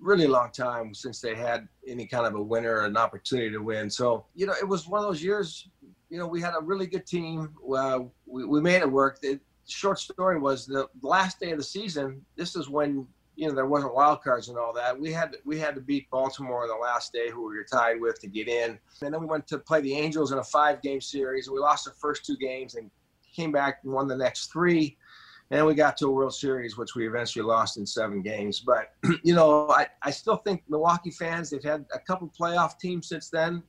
really 0.00 0.26
long 0.26 0.50
time 0.50 0.94
since 0.94 1.20
they 1.20 1.34
had 1.34 1.68
any 1.86 2.06
kind 2.06 2.26
of 2.26 2.34
a 2.34 2.42
winner 2.42 2.76
or 2.76 2.84
an 2.86 2.96
opportunity 2.96 3.50
to 3.50 3.58
win. 3.58 3.90
So, 3.90 4.24
you 4.34 4.46
know, 4.46 4.54
it 4.60 4.66
was 4.66 4.88
one 4.88 5.00
of 5.00 5.06
those 5.06 5.22
years 5.22 5.68
you 6.10 6.18
know, 6.18 6.26
we 6.26 6.40
had 6.40 6.54
a 6.58 6.62
really 6.62 6.86
good 6.86 7.06
team. 7.06 7.54
Uh, 7.74 8.00
we, 8.26 8.44
we 8.44 8.60
made 8.60 8.82
it 8.82 8.90
work. 8.90 9.20
The 9.20 9.40
short 9.66 9.98
story 9.98 10.38
was 10.38 10.66
the 10.66 10.88
last 11.02 11.38
day 11.38 11.52
of 11.52 11.58
the 11.58 11.64
season. 11.64 12.20
This 12.36 12.56
is 12.56 12.68
when 12.68 13.06
you 13.36 13.48
know 13.48 13.54
there 13.54 13.66
wasn't 13.66 13.94
wild 13.94 14.22
cards 14.22 14.48
and 14.48 14.58
all 14.58 14.72
that. 14.74 14.98
We 14.98 15.12
had 15.12 15.36
we 15.44 15.58
had 15.58 15.76
to 15.76 15.80
beat 15.80 16.10
Baltimore 16.10 16.64
on 16.64 16.68
the 16.68 16.74
last 16.74 17.12
day, 17.12 17.30
who 17.30 17.48
we 17.48 17.56
were 17.56 17.64
tied 17.64 18.00
with, 18.00 18.20
to 18.20 18.26
get 18.26 18.48
in. 18.48 18.78
And 19.02 19.14
then 19.14 19.20
we 19.20 19.26
went 19.26 19.46
to 19.48 19.58
play 19.58 19.80
the 19.80 19.94
Angels 19.94 20.32
in 20.32 20.38
a 20.38 20.44
five-game 20.44 21.00
series. 21.00 21.48
We 21.48 21.60
lost 21.60 21.84
the 21.84 21.92
first 21.92 22.26
two 22.26 22.36
games 22.36 22.74
and 22.74 22.90
came 23.34 23.52
back 23.52 23.78
and 23.84 23.92
won 23.92 24.08
the 24.08 24.16
next 24.16 24.52
three. 24.52 24.96
And 25.52 25.66
we 25.66 25.74
got 25.74 25.96
to 25.96 26.06
a 26.06 26.10
World 26.10 26.34
Series, 26.34 26.76
which 26.76 26.94
we 26.94 27.08
eventually 27.08 27.44
lost 27.44 27.76
in 27.76 27.84
seven 27.84 28.22
games. 28.22 28.60
But, 28.60 28.92
you 29.24 29.34
know, 29.34 29.68
I, 29.70 29.88
I 30.02 30.10
still 30.10 30.36
think 30.36 30.62
Milwaukee 30.68 31.10
fans, 31.10 31.50
they've 31.50 31.62
had 31.62 31.84
a 31.92 31.98
couple 31.98 32.30
playoff 32.38 32.78
teams 32.78 33.08
since 33.08 33.30
then. 33.30 33.62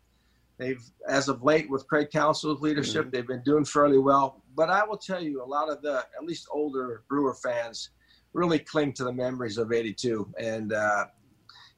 They've, 0.59 0.83
as 1.09 1.27
of 1.27 1.43
late, 1.43 1.67
with 1.71 1.87
Craig 1.87 2.09
Counsell's 2.11 2.61
leadership, 2.61 3.05
mm-hmm. 3.05 3.09
they've 3.09 3.27
been 3.27 3.41
doing 3.43 3.65
fairly 3.65 3.97
well. 3.97 4.43
But 4.55 4.69
I 4.69 4.85
will 4.85 4.97
tell 4.97 5.23
you, 5.23 5.43
a 5.43 5.45
lot 5.45 5.69
of 5.69 5.81
the, 5.81 6.05
at 6.15 6.23
least 6.23 6.47
older 6.51 7.01
Brewer 7.09 7.33
fans, 7.33 7.89
really 8.33 8.59
cling 8.59 8.93
to 8.93 9.03
the 9.03 9.11
memories 9.11 9.57
of 9.57 9.71
82. 9.71 10.31
And 10.39 10.73
uh, 10.73 11.05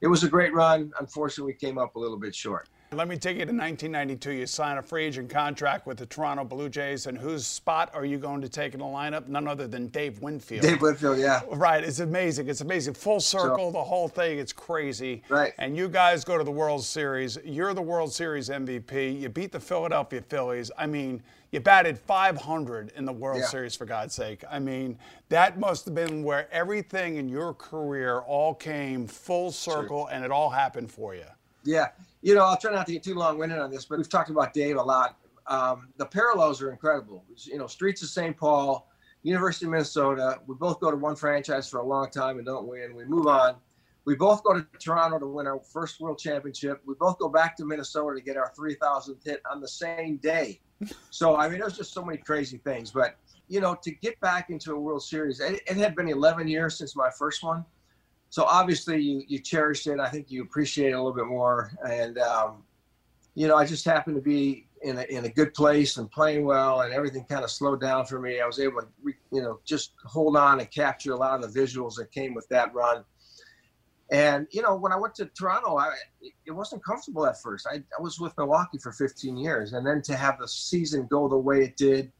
it 0.02 0.06
was 0.06 0.22
a 0.22 0.28
great 0.28 0.52
run. 0.52 0.92
Unfortunately, 1.00 1.54
we 1.54 1.66
came 1.66 1.78
up 1.78 1.96
a 1.96 1.98
little 1.98 2.18
bit 2.18 2.34
short. 2.34 2.68
Let 2.96 3.08
me 3.08 3.16
take 3.16 3.36
you 3.36 3.44
to 3.44 3.52
1992. 3.52 4.32
You 4.32 4.46
sign 4.46 4.78
a 4.78 4.82
free 4.82 5.04
agent 5.04 5.28
contract 5.28 5.84
with 5.86 5.98
the 5.98 6.06
Toronto 6.06 6.44
Blue 6.44 6.68
Jays, 6.68 7.06
and 7.06 7.18
whose 7.18 7.44
spot 7.44 7.90
are 7.92 8.04
you 8.04 8.18
going 8.18 8.40
to 8.40 8.48
take 8.48 8.72
in 8.72 8.80
the 8.80 8.86
lineup? 8.86 9.26
None 9.26 9.48
other 9.48 9.66
than 9.66 9.88
Dave 9.88 10.22
Winfield. 10.22 10.62
Dave 10.62 10.80
Winfield, 10.80 11.18
yeah. 11.18 11.40
Right. 11.50 11.82
It's 11.82 11.98
amazing. 11.98 12.48
It's 12.48 12.60
amazing. 12.60 12.94
Full 12.94 13.20
circle, 13.20 13.68
so, 13.68 13.72
the 13.72 13.82
whole 13.82 14.06
thing. 14.06 14.38
It's 14.38 14.52
crazy. 14.52 15.22
Right. 15.28 15.52
And 15.58 15.76
you 15.76 15.88
guys 15.88 16.24
go 16.24 16.38
to 16.38 16.44
the 16.44 16.52
World 16.52 16.84
Series. 16.84 17.36
You're 17.44 17.74
the 17.74 17.82
World 17.82 18.12
Series 18.12 18.48
MVP. 18.48 19.20
You 19.20 19.28
beat 19.28 19.50
the 19.50 19.60
Philadelphia 19.60 20.22
Phillies. 20.22 20.70
I 20.78 20.86
mean, 20.86 21.20
you 21.50 21.60
batted 21.60 21.98
500 21.98 22.92
in 22.96 23.04
the 23.04 23.12
World 23.12 23.40
yeah. 23.40 23.46
Series, 23.46 23.74
for 23.74 23.86
God's 23.86 24.14
sake. 24.14 24.44
I 24.50 24.60
mean, 24.60 24.98
that 25.30 25.58
must 25.58 25.84
have 25.86 25.94
been 25.94 26.22
where 26.22 26.48
everything 26.52 27.16
in 27.16 27.28
your 27.28 27.54
career 27.54 28.20
all 28.20 28.54
came 28.54 29.06
full 29.08 29.50
circle, 29.50 30.06
and 30.08 30.24
it 30.24 30.30
all 30.30 30.50
happened 30.50 30.90
for 30.90 31.14
you. 31.14 31.24
Yeah 31.64 31.88
you 32.24 32.34
know, 32.34 32.42
I'll 32.42 32.56
try 32.56 32.72
not 32.72 32.86
to 32.86 32.92
get 32.94 33.02
too 33.02 33.14
long-winded 33.14 33.58
on 33.58 33.70
this, 33.70 33.84
but 33.84 33.98
we've 33.98 34.08
talked 34.08 34.30
about 34.30 34.54
Dave 34.54 34.76
a 34.76 34.82
lot. 34.82 35.18
Um, 35.46 35.88
the 35.98 36.06
parallels 36.06 36.62
are 36.62 36.72
incredible. 36.72 37.22
You 37.36 37.58
know, 37.58 37.66
Streets 37.66 38.02
of 38.02 38.08
St. 38.08 38.34
Paul, 38.34 38.88
University 39.22 39.66
of 39.66 39.72
Minnesota. 39.72 40.40
We 40.46 40.54
both 40.54 40.80
go 40.80 40.90
to 40.90 40.96
one 40.96 41.16
franchise 41.16 41.68
for 41.68 41.80
a 41.80 41.86
long 41.86 42.10
time 42.10 42.38
and 42.38 42.46
don't 42.46 42.66
win. 42.66 42.96
We 42.96 43.04
move 43.04 43.26
on. 43.26 43.56
We 44.06 44.14
both 44.16 44.42
go 44.42 44.54
to 44.54 44.66
Toronto 44.78 45.18
to 45.18 45.26
win 45.26 45.46
our 45.46 45.60
first 45.60 46.00
World 46.00 46.18
Championship. 46.18 46.80
We 46.86 46.94
both 46.94 47.18
go 47.18 47.28
back 47.28 47.58
to 47.58 47.66
Minnesota 47.66 48.16
to 48.16 48.22
get 48.22 48.38
our 48.38 48.54
3,000th 48.58 49.22
hit 49.22 49.42
on 49.50 49.60
the 49.60 49.68
same 49.68 50.16
day. 50.16 50.60
So 51.10 51.36
I 51.36 51.50
mean, 51.50 51.60
there's 51.60 51.76
just 51.76 51.92
so 51.92 52.02
many 52.02 52.18
crazy 52.18 52.56
things. 52.56 52.90
But 52.90 53.16
you 53.48 53.60
know, 53.60 53.76
to 53.82 53.90
get 53.90 54.18
back 54.20 54.48
into 54.48 54.72
a 54.72 54.78
World 54.78 55.02
Series, 55.02 55.40
it, 55.40 55.60
it 55.66 55.76
had 55.76 55.94
been 55.94 56.08
11 56.08 56.48
years 56.48 56.78
since 56.78 56.96
my 56.96 57.10
first 57.10 57.42
one 57.42 57.66
so 58.34 58.42
obviously 58.42 59.00
you 59.00 59.22
you 59.28 59.38
cherished 59.38 59.86
it. 59.86 60.00
I 60.00 60.08
think 60.08 60.28
you 60.28 60.42
appreciate 60.42 60.88
it 60.88 60.94
a 60.94 60.96
little 60.96 61.14
bit 61.14 61.26
more. 61.26 61.70
And 61.88 62.18
um, 62.18 62.64
you 63.36 63.46
know, 63.46 63.54
I 63.54 63.64
just 63.64 63.84
happened 63.84 64.16
to 64.16 64.22
be 64.22 64.66
in 64.82 64.98
a, 64.98 65.02
in 65.02 65.24
a 65.24 65.28
good 65.28 65.54
place 65.54 65.98
and 65.98 66.10
playing 66.10 66.44
well, 66.44 66.80
and 66.80 66.92
everything 66.92 67.24
kind 67.26 67.44
of 67.44 67.50
slowed 67.52 67.80
down 67.80 68.06
for 68.06 68.18
me. 68.18 68.40
I 68.40 68.46
was 68.46 68.58
able 68.58 68.80
to, 68.80 68.88
you 69.30 69.40
know, 69.40 69.60
just 69.64 69.92
hold 70.04 70.36
on 70.36 70.58
and 70.58 70.68
capture 70.68 71.12
a 71.12 71.16
lot 71.16 71.44
of 71.44 71.52
the 71.52 71.60
visuals 71.60 71.94
that 71.94 72.10
came 72.10 72.34
with 72.34 72.48
that 72.48 72.74
run. 72.74 73.04
And 74.10 74.48
you 74.50 74.62
know, 74.62 74.74
when 74.74 74.90
I 74.90 74.96
went 74.96 75.14
to 75.16 75.26
Toronto, 75.26 75.76
I, 75.76 75.92
it 76.44 76.50
wasn't 76.50 76.84
comfortable 76.84 77.26
at 77.26 77.40
first. 77.40 77.68
I, 77.70 77.76
I 77.76 78.02
was 78.02 78.18
with 78.18 78.32
Milwaukee 78.36 78.78
for 78.78 78.90
15 78.90 79.36
years, 79.36 79.74
and 79.74 79.86
then 79.86 80.02
to 80.02 80.16
have 80.16 80.40
the 80.40 80.48
season 80.48 81.06
go 81.08 81.28
the 81.28 81.38
way 81.38 81.60
it 81.60 81.76
did, 81.76 82.10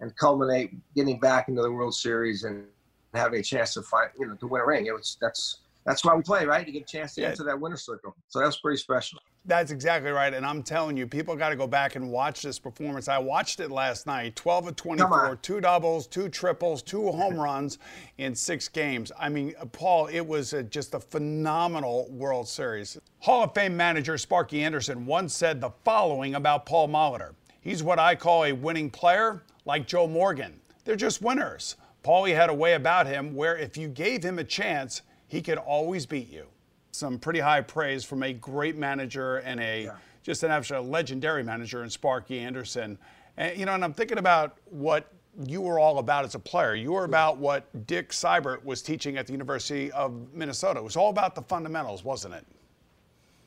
and 0.00 0.16
culminate 0.16 0.72
getting 0.96 1.20
back 1.20 1.46
into 1.46 1.62
the 1.62 1.70
World 1.70 1.94
Series 1.94 2.42
and 2.42 2.66
having 3.14 3.40
a 3.40 3.42
chance 3.42 3.74
to 3.74 3.82
find, 3.82 4.10
you 4.18 4.26
know, 4.26 4.34
to 4.34 4.46
win 4.46 4.60
a 4.62 4.66
ring. 4.66 4.86
It 4.86 4.92
was 4.92 5.16
that's 5.20 5.58
that's 5.84 6.04
why 6.04 6.14
we 6.14 6.22
play, 6.22 6.46
right? 6.46 6.64
To 6.64 6.72
get 6.72 6.82
a 6.82 6.86
chance 6.86 7.14
to 7.14 7.20
yeah. 7.20 7.28
enter 7.28 7.44
that 7.44 7.60
winner's 7.60 7.82
circle. 7.82 8.16
So 8.28 8.38
that 8.38 8.46
was 8.46 8.56
pretty 8.56 8.78
special. 8.78 9.18
That's 9.46 9.70
exactly 9.70 10.10
right. 10.10 10.32
And 10.32 10.46
I'm 10.46 10.62
telling 10.62 10.96
you, 10.96 11.06
people 11.06 11.36
got 11.36 11.50
to 11.50 11.56
go 11.56 11.66
back 11.66 11.96
and 11.96 12.10
watch 12.10 12.40
this 12.40 12.58
performance. 12.58 13.08
I 13.08 13.18
watched 13.18 13.60
it 13.60 13.70
last 13.70 14.06
night 14.06 14.34
12 14.36 14.68
of 14.68 14.76
24, 14.76 15.36
two 15.42 15.60
doubles, 15.60 16.06
two 16.06 16.30
triples, 16.30 16.80
two 16.80 17.12
home 17.12 17.38
runs 17.38 17.76
in 18.16 18.34
six 18.34 18.68
games. 18.68 19.12
I 19.18 19.28
mean, 19.28 19.54
uh, 19.60 19.66
Paul, 19.66 20.06
it 20.06 20.26
was 20.26 20.54
a, 20.54 20.62
just 20.62 20.94
a 20.94 21.00
phenomenal 21.00 22.08
World 22.10 22.48
Series. 22.48 22.98
Hall 23.18 23.44
of 23.44 23.52
Fame 23.52 23.76
manager 23.76 24.16
Sparky 24.16 24.64
Anderson 24.64 25.04
once 25.04 25.34
said 25.34 25.60
the 25.60 25.70
following 25.84 26.36
about 26.36 26.64
Paul 26.64 26.88
Molitor 26.88 27.34
He's 27.64 27.82
what 27.82 27.98
I 27.98 28.14
call 28.14 28.44
a 28.44 28.52
winning 28.52 28.90
player, 28.90 29.42
like 29.64 29.86
Joe 29.86 30.06
Morgan. 30.06 30.60
They're 30.84 30.96
just 30.96 31.22
winners. 31.22 31.76
Paulie 32.04 32.36
had 32.36 32.50
a 32.50 32.54
way 32.54 32.74
about 32.74 33.06
him 33.06 33.34
where 33.34 33.56
if 33.56 33.76
you 33.76 33.88
gave 33.88 34.22
him 34.22 34.38
a 34.38 34.44
chance, 34.44 35.02
he 35.26 35.40
could 35.40 35.58
always 35.58 36.04
beat 36.04 36.30
you. 36.30 36.46
Some 36.92 37.18
pretty 37.18 37.40
high 37.40 37.62
praise 37.62 38.04
from 38.04 38.22
a 38.22 38.32
great 38.32 38.76
manager 38.76 39.38
and 39.38 39.58
a 39.58 39.84
yeah. 39.84 39.92
just 40.22 40.42
an 40.42 40.50
absolute 40.50 40.88
legendary 40.88 41.42
manager 41.42 41.82
in 41.82 41.90
Sparky 41.90 42.38
Anderson. 42.38 42.98
And 43.36 43.58
you 43.58 43.64
know, 43.66 43.72
and 43.72 43.82
I'm 43.82 43.94
thinking 43.94 44.18
about 44.18 44.58
what 44.66 45.10
you 45.46 45.62
were 45.62 45.80
all 45.80 45.98
about 45.98 46.24
as 46.24 46.34
a 46.34 46.38
player. 46.38 46.74
You 46.74 46.92
were 46.92 47.04
about 47.04 47.38
what 47.38 47.86
Dick 47.86 48.12
Siebert 48.12 48.64
was 48.64 48.82
teaching 48.82 49.16
at 49.16 49.26
the 49.26 49.32
University 49.32 49.90
of 49.92 50.32
Minnesota. 50.32 50.80
It 50.80 50.84
was 50.84 50.96
all 50.96 51.10
about 51.10 51.34
the 51.34 51.42
fundamentals, 51.42 52.04
wasn't 52.04 52.34
it? 52.34 52.46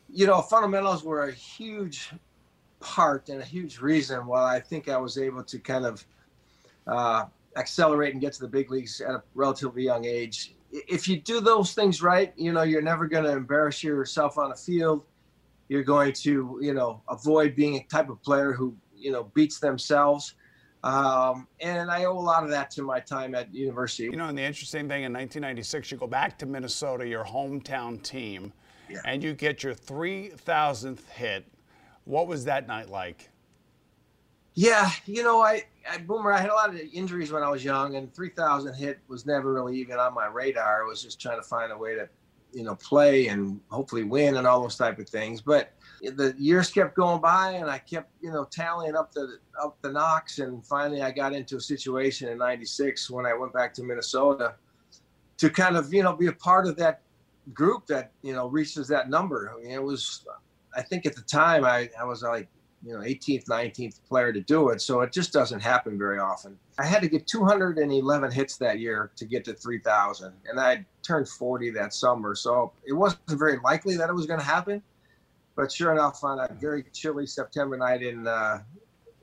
You 0.09 0.25
know, 0.25 0.41
fundamentals 0.41 1.03
were 1.03 1.29
a 1.29 1.31
huge 1.31 2.11
part 2.79 3.29
and 3.29 3.41
a 3.41 3.45
huge 3.45 3.79
reason 3.79 4.25
why 4.25 4.55
I 4.55 4.59
think 4.59 4.89
I 4.89 4.97
was 4.97 5.17
able 5.17 5.43
to 5.43 5.59
kind 5.59 5.85
of 5.85 6.05
uh, 6.85 7.25
accelerate 7.57 8.13
and 8.13 8.21
get 8.21 8.33
to 8.33 8.41
the 8.41 8.47
big 8.47 8.71
leagues 8.71 9.01
at 9.01 9.11
a 9.11 9.23
relatively 9.33 9.83
young 9.83 10.05
age. 10.05 10.53
If 10.71 11.07
you 11.07 11.19
do 11.19 11.41
those 11.41 11.73
things 11.73 12.01
right, 12.01 12.33
you 12.35 12.51
know, 12.51 12.63
you're 12.63 12.81
never 12.81 13.07
going 13.07 13.23
to 13.23 13.31
embarrass 13.31 13.83
yourself 13.83 14.37
on 14.37 14.51
a 14.51 14.55
field. 14.55 15.05
You're 15.69 15.83
going 15.83 16.13
to, 16.13 16.59
you 16.61 16.73
know, 16.73 17.01
avoid 17.09 17.55
being 17.55 17.75
a 17.77 17.83
type 17.83 18.09
of 18.09 18.21
player 18.21 18.53
who, 18.53 18.75
you 18.95 19.11
know, 19.11 19.23
beats 19.33 19.59
themselves. 19.59 20.35
Um, 20.83 21.47
and 21.59 21.89
I 21.89 22.05
owe 22.05 22.17
a 22.17 22.19
lot 22.19 22.43
of 22.43 22.49
that 22.51 22.69
to 22.71 22.83
my 22.83 22.99
time 22.99 23.35
at 23.35 23.53
university. 23.53 24.05
You 24.05 24.15
know, 24.15 24.27
and 24.27 24.37
the 24.37 24.43
interesting 24.43 24.87
thing 24.87 25.03
in 25.03 25.11
1996, 25.11 25.91
you 25.91 25.97
go 25.97 26.07
back 26.07 26.37
to 26.39 26.45
Minnesota, 26.45 27.07
your 27.07 27.25
hometown 27.25 28.01
team, 28.01 28.53
yeah. 28.89 28.99
and 29.03 29.23
you 29.23 29.33
get 29.33 29.63
your 29.63 29.73
3,000th 29.73 31.09
hit. 31.09 31.45
What 32.05 32.27
was 32.27 32.45
that 32.45 32.67
night 32.67 32.89
like? 32.89 33.29
Yeah, 34.59 34.89
you 35.05 35.21
know, 35.21 35.39
I, 35.39 35.65
I 35.87 35.99
Boomer, 35.99 36.33
I 36.33 36.39
had 36.39 36.49
a 36.49 36.53
lot 36.55 36.71
of 36.71 36.81
injuries 36.91 37.31
when 37.31 37.43
I 37.43 37.49
was 37.49 37.63
young, 37.63 37.95
and 37.95 38.11
3,000 38.11 38.73
hit 38.73 38.97
was 39.07 39.23
never 39.23 39.53
really 39.53 39.77
even 39.77 39.99
on 39.99 40.15
my 40.15 40.25
radar. 40.25 40.83
I 40.83 40.87
was 40.87 40.99
just 40.99 41.21
trying 41.21 41.37
to 41.39 41.47
find 41.47 41.71
a 41.71 41.77
way 41.77 41.93
to, 41.93 42.09
you 42.53 42.63
know, 42.63 42.73
play 42.73 43.27
and 43.27 43.61
hopefully 43.69 44.03
win 44.03 44.35
and 44.35 44.47
all 44.47 44.59
those 44.63 44.75
type 44.75 44.97
of 44.97 45.07
things. 45.07 45.41
But 45.41 45.73
the 46.01 46.33
years 46.39 46.71
kept 46.71 46.95
going 46.95 47.21
by, 47.21 47.51
and 47.51 47.69
I 47.69 47.77
kept, 47.77 48.09
you 48.19 48.31
know, 48.31 48.45
tallying 48.45 48.95
up 48.95 49.11
the 49.11 49.37
up 49.61 49.77
the 49.83 49.91
knocks, 49.91 50.39
and 50.39 50.65
finally 50.65 51.03
I 51.03 51.11
got 51.11 51.33
into 51.33 51.57
a 51.57 51.61
situation 51.61 52.27
in 52.27 52.39
'96 52.39 53.11
when 53.11 53.27
I 53.27 53.35
went 53.35 53.53
back 53.53 53.75
to 53.75 53.83
Minnesota 53.83 54.55
to 55.37 55.51
kind 55.51 55.77
of, 55.77 55.93
you 55.93 56.01
know, 56.01 56.15
be 56.15 56.27
a 56.27 56.33
part 56.33 56.65
of 56.65 56.75
that 56.77 57.03
group 57.53 57.85
that 57.85 58.11
you 58.23 58.33
know 58.33 58.47
reaches 58.47 58.87
that 58.87 59.07
number. 59.07 59.53
I 59.53 59.61
mean, 59.61 59.69
it 59.69 59.83
was, 59.83 60.25
I 60.75 60.81
think 60.81 61.05
at 61.05 61.15
the 61.15 61.21
time 61.21 61.63
I 61.63 61.91
I 61.99 62.05
was 62.05 62.23
like 62.23 62.49
you 62.85 62.93
know 62.93 62.99
18th 62.99 63.45
19th 63.45 63.99
player 64.07 64.31
to 64.31 64.41
do 64.41 64.69
it 64.69 64.81
so 64.81 65.01
it 65.01 65.11
just 65.11 65.33
doesn't 65.33 65.59
happen 65.59 65.97
very 65.97 66.19
often. 66.19 66.57
I 66.77 66.85
had 66.85 67.01
to 67.01 67.09
get 67.09 67.25
211 67.25 68.31
hits 68.31 68.57
that 68.57 68.79
year 68.79 69.11
to 69.15 69.25
get 69.25 69.43
to 69.45 69.53
3000 69.53 70.33
and 70.49 70.59
i 70.59 70.85
turned 71.01 71.27
40 71.27 71.71
that 71.71 71.93
summer 71.93 72.35
so 72.35 72.71
it 72.85 72.93
wasn't 72.93 73.21
very 73.29 73.57
likely 73.63 73.97
that 73.97 74.09
it 74.09 74.13
was 74.13 74.25
going 74.25 74.39
to 74.39 74.45
happen. 74.45 74.81
But 75.55 75.71
sure 75.71 75.91
enough 75.91 76.23
on 76.23 76.39
a 76.39 76.53
very 76.53 76.83
chilly 76.93 77.25
september 77.25 77.77
night 77.77 78.03
in 78.03 78.27
uh, 78.27 78.61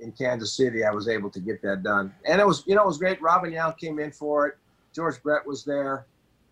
in 0.01 0.13
kansas 0.13 0.53
city 0.53 0.85
i 0.85 0.91
was 0.91 1.09
able 1.09 1.31
to 1.31 1.41
get 1.41 1.63
that 1.63 1.83
done. 1.83 2.13
And 2.25 2.41
it 2.41 2.47
was 2.47 2.65
you 2.67 2.75
know 2.75 2.83
it 2.83 2.87
was 2.87 2.99
great. 2.99 3.23
Robin 3.23 3.53
yount 3.53 3.79
came 3.79 3.99
in 3.99 4.11
for 4.11 4.49
it. 4.49 4.59
George 4.95 5.23
brett 5.23 5.47
was 5.47 5.65
there 5.65 6.07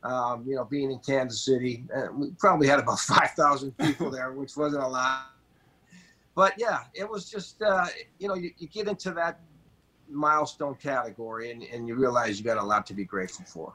um, 0.05 0.45
you 0.47 0.55
know 0.55 0.65
being 0.65 0.93
in 0.93 1.01
kansas 1.01 1.45
city. 1.45 1.85
We 2.15 2.31
probably 2.39 2.69
had 2.69 2.79
about 2.79 3.01
5000 3.01 3.77
people 3.77 4.09
there 4.11 4.33
which 4.33 4.57
wasn't 4.57 4.85
a 4.85 4.89
lot 4.89 5.33
but 6.35 6.55
yeah, 6.59 6.85
it 6.95 7.09
was 7.09 7.29
just 7.31 7.63
uh, 7.63 7.87
you 8.19 8.29
know 8.29 8.35
you, 8.35 8.51
you, 8.59 8.69
get 8.69 8.89
into 8.89 9.13
that 9.13 9.41
milestone 10.09 10.75
category 10.75 11.51
and, 11.51 11.63
and 11.65 11.89
you 11.89 11.95
realize 11.95 12.39
you 12.39 12.45
got 12.45 12.59
a 12.59 12.63
lot 12.63 12.87
to 12.87 12.95
be 12.95 13.05
grateful 13.05 13.45
for. 13.47 13.75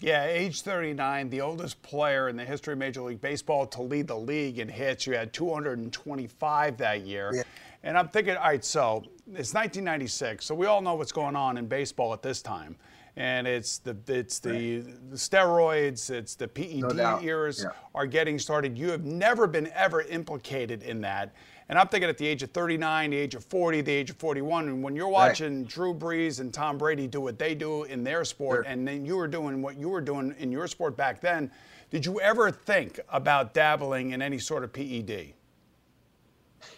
Yeah, 0.00 0.26
age 0.26 0.62
39, 0.62 1.28
the 1.28 1.40
oldest 1.40 1.82
player 1.82 2.28
in 2.28 2.36
the 2.36 2.44
history 2.44 2.74
of 2.74 2.78
Major 2.78 3.02
League 3.02 3.20
Baseball 3.20 3.66
to 3.66 3.82
lead 3.82 4.06
the 4.06 4.16
league 4.16 4.60
in 4.60 4.68
hits. 4.68 5.06
You 5.08 5.14
had 5.14 5.32
225 5.32 6.76
that 6.76 7.00
year. 7.00 7.32
Yeah. 7.34 7.42
And 7.82 7.98
I'm 7.98 8.08
thinking, 8.08 8.36
all 8.36 8.44
right, 8.44 8.64
so 8.64 8.98
it's 9.26 9.54
1996, 9.54 10.44
so 10.44 10.54
we 10.54 10.66
all 10.66 10.80
know 10.80 10.94
what's 10.94 11.10
going 11.12 11.34
on 11.34 11.56
in 11.58 11.66
baseball 11.66 12.12
at 12.12 12.22
this 12.22 12.42
time. 12.42 12.76
and 13.16 13.48
it's 13.48 13.78
the 13.78 13.96
it's 14.06 14.38
the, 14.38 14.78
the 15.10 15.16
steroids, 15.16 16.08
it's 16.10 16.36
the 16.36 16.46
PED 16.46 16.94
No 16.94 17.20
eras 17.20 17.64
Yeah. 17.64 17.70
are 17.92 18.06
getting 18.06 18.38
started. 18.38 18.78
You 18.78 18.90
have 18.90 19.04
never 19.04 19.48
been 19.48 19.68
ever 19.74 20.02
implicated 20.02 20.84
in 20.84 21.00
that. 21.00 21.34
And 21.68 21.78
I'm 21.78 21.88
thinking 21.88 22.08
at 22.08 22.16
the 22.16 22.26
age 22.26 22.42
of 22.42 22.50
39, 22.50 23.10
the 23.10 23.16
age 23.16 23.34
of 23.34 23.44
40, 23.44 23.82
the 23.82 23.92
age 23.92 24.08
of 24.10 24.16
41, 24.16 24.68
and 24.68 24.82
when 24.82 24.96
you're 24.96 25.08
watching 25.08 25.64
Drew 25.64 25.92
Brees 25.92 26.40
and 26.40 26.52
Tom 26.52 26.78
Brady 26.78 27.06
do 27.06 27.20
what 27.20 27.38
they 27.38 27.54
do 27.54 27.82
in 27.84 28.02
their 28.02 28.24
sport, 28.24 28.64
Sure. 28.64 28.72
and 28.72 28.88
then 28.88 29.04
you 29.04 29.16
were 29.16 29.28
doing 29.28 29.60
what 29.60 29.76
you 29.76 29.90
were 29.90 30.00
doing 30.00 30.34
in 30.38 30.50
your 30.50 30.66
sport 30.66 30.96
back 30.96 31.20
then, 31.20 31.50
did 31.90 32.06
you 32.06 32.20
ever 32.20 32.50
think 32.50 33.00
about 33.10 33.52
dabbling 33.52 34.12
in 34.12 34.22
any 34.22 34.38
sort 34.38 34.64
of 34.64 34.72
PED? 34.72 35.34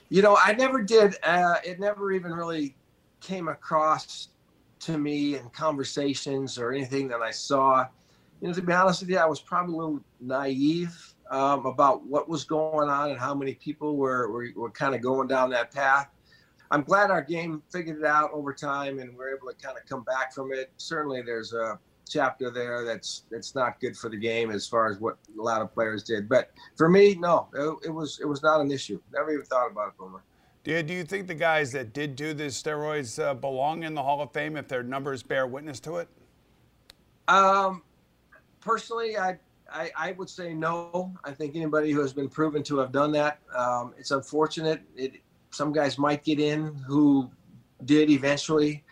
You 0.09 0.23
know, 0.23 0.37
I 0.43 0.53
never 0.55 0.83
did. 0.83 1.17
Uh, 1.23 1.57
it 1.65 1.79
never 1.79 2.11
even 2.13 2.33
really 2.33 2.75
came 3.21 3.49
across 3.49 4.29
to 4.81 4.99
me 4.99 5.37
in 5.37 5.49
conversations 5.51 6.59
or 6.59 6.73
anything 6.73 7.07
that 7.09 7.21
I 7.21 7.31
saw. 7.31 7.87
You 8.41 8.49
know, 8.49 8.55
to 8.55 8.63
be 8.63 8.73
honest 8.73 9.03
with 9.03 9.11
you, 9.11 9.19
I 9.19 9.27
was 9.27 9.41
probably 9.41 9.75
a 9.75 9.77
little 9.77 10.01
naive 10.21 11.10
um, 11.31 11.65
about 11.65 12.05
what 12.05 12.29
was 12.29 12.45
going 12.45 12.89
on 12.89 13.11
and 13.11 13.19
how 13.19 13.35
many 13.35 13.55
people 13.55 13.97
were, 13.97 14.31
were, 14.31 14.49
were 14.57 14.71
kind 14.71 14.95
of 14.95 15.01
going 15.01 15.29
down 15.29 15.51
that 15.51 15.73
path. 15.73 16.09
I'm 16.73 16.83
glad 16.83 17.11
our 17.11 17.23
game 17.23 17.63
figured 17.71 17.99
it 17.99 18.05
out 18.05 18.31
over 18.33 18.53
time 18.53 18.99
and 18.99 19.17
we're 19.17 19.35
able 19.35 19.49
to 19.49 19.55
kind 19.55 19.77
of 19.77 19.87
come 19.89 20.05
back 20.05 20.33
from 20.33 20.53
it. 20.53 20.71
Certainly, 20.77 21.23
there's 21.23 21.53
a 21.53 21.79
chapter 22.09 22.51
there 22.51 22.85
that's 22.85 23.23
that's 23.31 23.55
not 23.55 23.81
good 23.81 23.97
for 23.97 24.09
the 24.09 24.17
game 24.17 24.51
as 24.51 24.67
far 24.67 24.91
as 24.91 24.99
what 24.99 25.19
a 25.39 25.43
lot 25.43 25.63
of 25.63 25.73
players 25.73 26.03
did. 26.03 26.29
But 26.29 26.51
for 26.77 26.89
me, 26.89 27.15
no, 27.15 27.49
it, 27.55 27.89
it 27.89 27.91
was 27.91 28.21
it 28.21 28.27
was 28.27 28.43
not 28.43 28.61
an 28.61 28.71
issue. 28.71 29.01
Never 29.13 29.33
even 29.33 29.47
thought 29.47 29.71
about 29.71 29.89
it, 29.89 29.99
Boomer. 29.99 30.23
Do 30.63 30.73
you, 30.73 30.83
do 30.83 30.93
you 30.93 31.05
think 31.05 31.27
the 31.27 31.35
guys 31.35 31.73
that 31.73 31.95
did 31.95 32.17
do 32.17 32.35
the 32.35 32.45
steroids 32.45 33.23
uh, 33.23 33.33
belong 33.33 33.83
in 33.83 33.95
the 33.95 34.03
Hall 34.03 34.21
of 34.21 34.31
Fame 34.33 34.59
if 34.59 34.69
their 34.69 34.83
numbers 34.83 35.23
bear 35.23 35.47
witness 35.47 35.81
to 35.81 35.97
it? 35.97 36.09
Um, 37.29 37.83
personally, 38.61 39.17
I, 39.17 39.39
I 39.73 39.91
I 39.97 40.13
would 40.13 40.29
say 40.29 40.55
no. 40.55 41.13
I 41.25 41.33
think 41.33 41.57
anybody 41.57 41.93
who 41.93 42.01
has 42.01 42.13
been 42.13 42.29
proven 42.29 42.63
to 42.65 42.79
have 42.79 42.93
done 42.93 43.13
that, 43.13 43.41
um, 43.57 43.95
it's 43.99 44.11
unfortunate. 44.11 44.83
It 44.97 45.15
some 45.51 45.73
guys 45.73 45.99
might 45.99 46.25
get 46.25 46.39
in 46.41 46.75
who 46.87 47.31
did 47.85 48.11
eventually, 48.11 48.85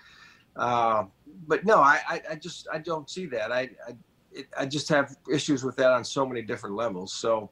uh, 0.57 1.05
but 1.47 1.65
no, 1.65 1.79
I, 1.79 2.01
I 2.09 2.23
I 2.31 2.35
just 2.37 2.69
I 2.73 2.79
don't 2.79 3.09
see 3.09 3.27
that. 3.27 3.53
I 3.53 3.71
I, 3.87 3.97
it, 4.33 4.47
I 4.57 4.67
just 4.67 4.89
have 4.89 5.17
issues 5.33 5.65
with 5.65 5.77
that 5.77 5.91
on 5.91 6.05
so 6.05 6.27
many 6.27 6.43
different 6.43 6.77
levels. 6.77 7.13
So. 7.13 7.51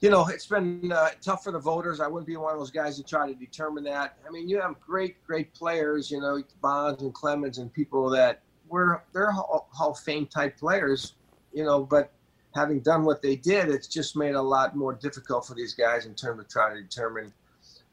You 0.00 0.10
know, 0.10 0.26
it's 0.26 0.46
been 0.46 0.90
uh, 0.90 1.10
tough 1.20 1.44
for 1.44 1.52
the 1.52 1.60
voters. 1.60 2.00
I 2.00 2.08
wouldn't 2.08 2.26
be 2.26 2.36
one 2.36 2.52
of 2.52 2.58
those 2.58 2.72
guys 2.72 2.96
to 2.96 3.04
try 3.04 3.28
to 3.28 3.36
determine 3.36 3.84
that. 3.84 4.18
I 4.26 4.32
mean, 4.32 4.48
you 4.48 4.60
have 4.60 4.80
great, 4.80 5.22
great 5.24 5.54
players, 5.54 6.10
you 6.10 6.20
know, 6.20 6.42
Bonds 6.60 7.04
and 7.04 7.14
Clemens 7.14 7.58
and 7.58 7.72
people 7.72 8.10
that 8.10 8.42
were 8.66 9.04
they're 9.12 9.30
Hall 9.30 9.68
Hall 9.70 9.92
of 9.92 10.00
Fame 10.00 10.26
type 10.26 10.58
players, 10.58 11.14
you 11.52 11.62
know, 11.62 11.84
but 11.84 12.10
having 12.54 12.80
done 12.80 13.04
what 13.04 13.22
they 13.22 13.36
did, 13.36 13.68
it's 13.68 13.86
just 13.86 14.16
made 14.16 14.34
a 14.34 14.42
lot 14.42 14.76
more 14.76 14.92
difficult 14.92 15.46
for 15.46 15.54
these 15.54 15.74
guys 15.74 16.06
in 16.06 16.14
terms 16.14 16.40
of 16.40 16.48
trying 16.48 16.76
to 16.76 16.82
determine 16.82 17.32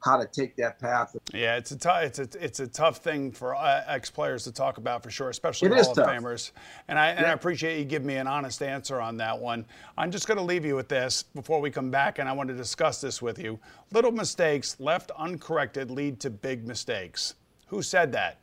how 0.02 0.18
to 0.18 0.26
take 0.26 0.56
that 0.56 0.80
path. 0.80 1.16
Yeah, 1.34 1.58
it's 1.58 1.72
a 1.72 1.78
tough 1.78 2.04
it's 2.04 2.20
a 2.20 2.30
it's 2.42 2.60
a 2.60 2.68
tough 2.68 2.98
thing 2.98 3.32
for 3.32 3.56
uh, 3.56 3.84
ex 3.88 4.10
players 4.10 4.44
to 4.46 4.52
talk 4.52 4.78
about 4.78 5.04
for 5.04 5.12
sure, 5.12 5.30
especially 5.30 5.70
Hall 5.70 5.94
tough. 5.94 5.98
of 5.98 6.24
Famers. 6.24 6.52
And 6.88 6.98
I 6.98 7.10
and 7.10 7.26
I 7.26 7.32
appreciate 7.32 7.80
you 7.80 7.86
giving 7.86 8.08
me 8.08 8.16
an 8.16 8.28
honest 8.28 8.62
answer 8.62 9.02
on 9.02 9.18
that 9.18 9.38
one. 9.38 9.66
I'm 9.98 10.12
just 10.12 10.28
going 10.28 10.38
to 10.38 10.44
leave 10.44 10.66
you 10.66 10.76
with 10.76 10.88
this 10.88 11.24
before 11.24 11.60
we 11.60 11.70
come 11.70 11.92
back, 11.92 12.20
and 12.20 12.30
I 12.30 12.32
want 12.32 12.50
to 12.50 12.56
discuss 12.56 13.02
this 13.02 13.22
with 13.22 13.40
you. 13.40 13.60
Little 13.92 14.12
mistakes 14.12 14.78
left 14.80 15.12
uncorrected 15.18 15.92
lead 15.92 16.20
to 16.22 16.30
big 16.30 16.66
mistakes. 16.68 17.36
Who 17.68 17.82
said 17.82 18.12
that? 18.14 18.40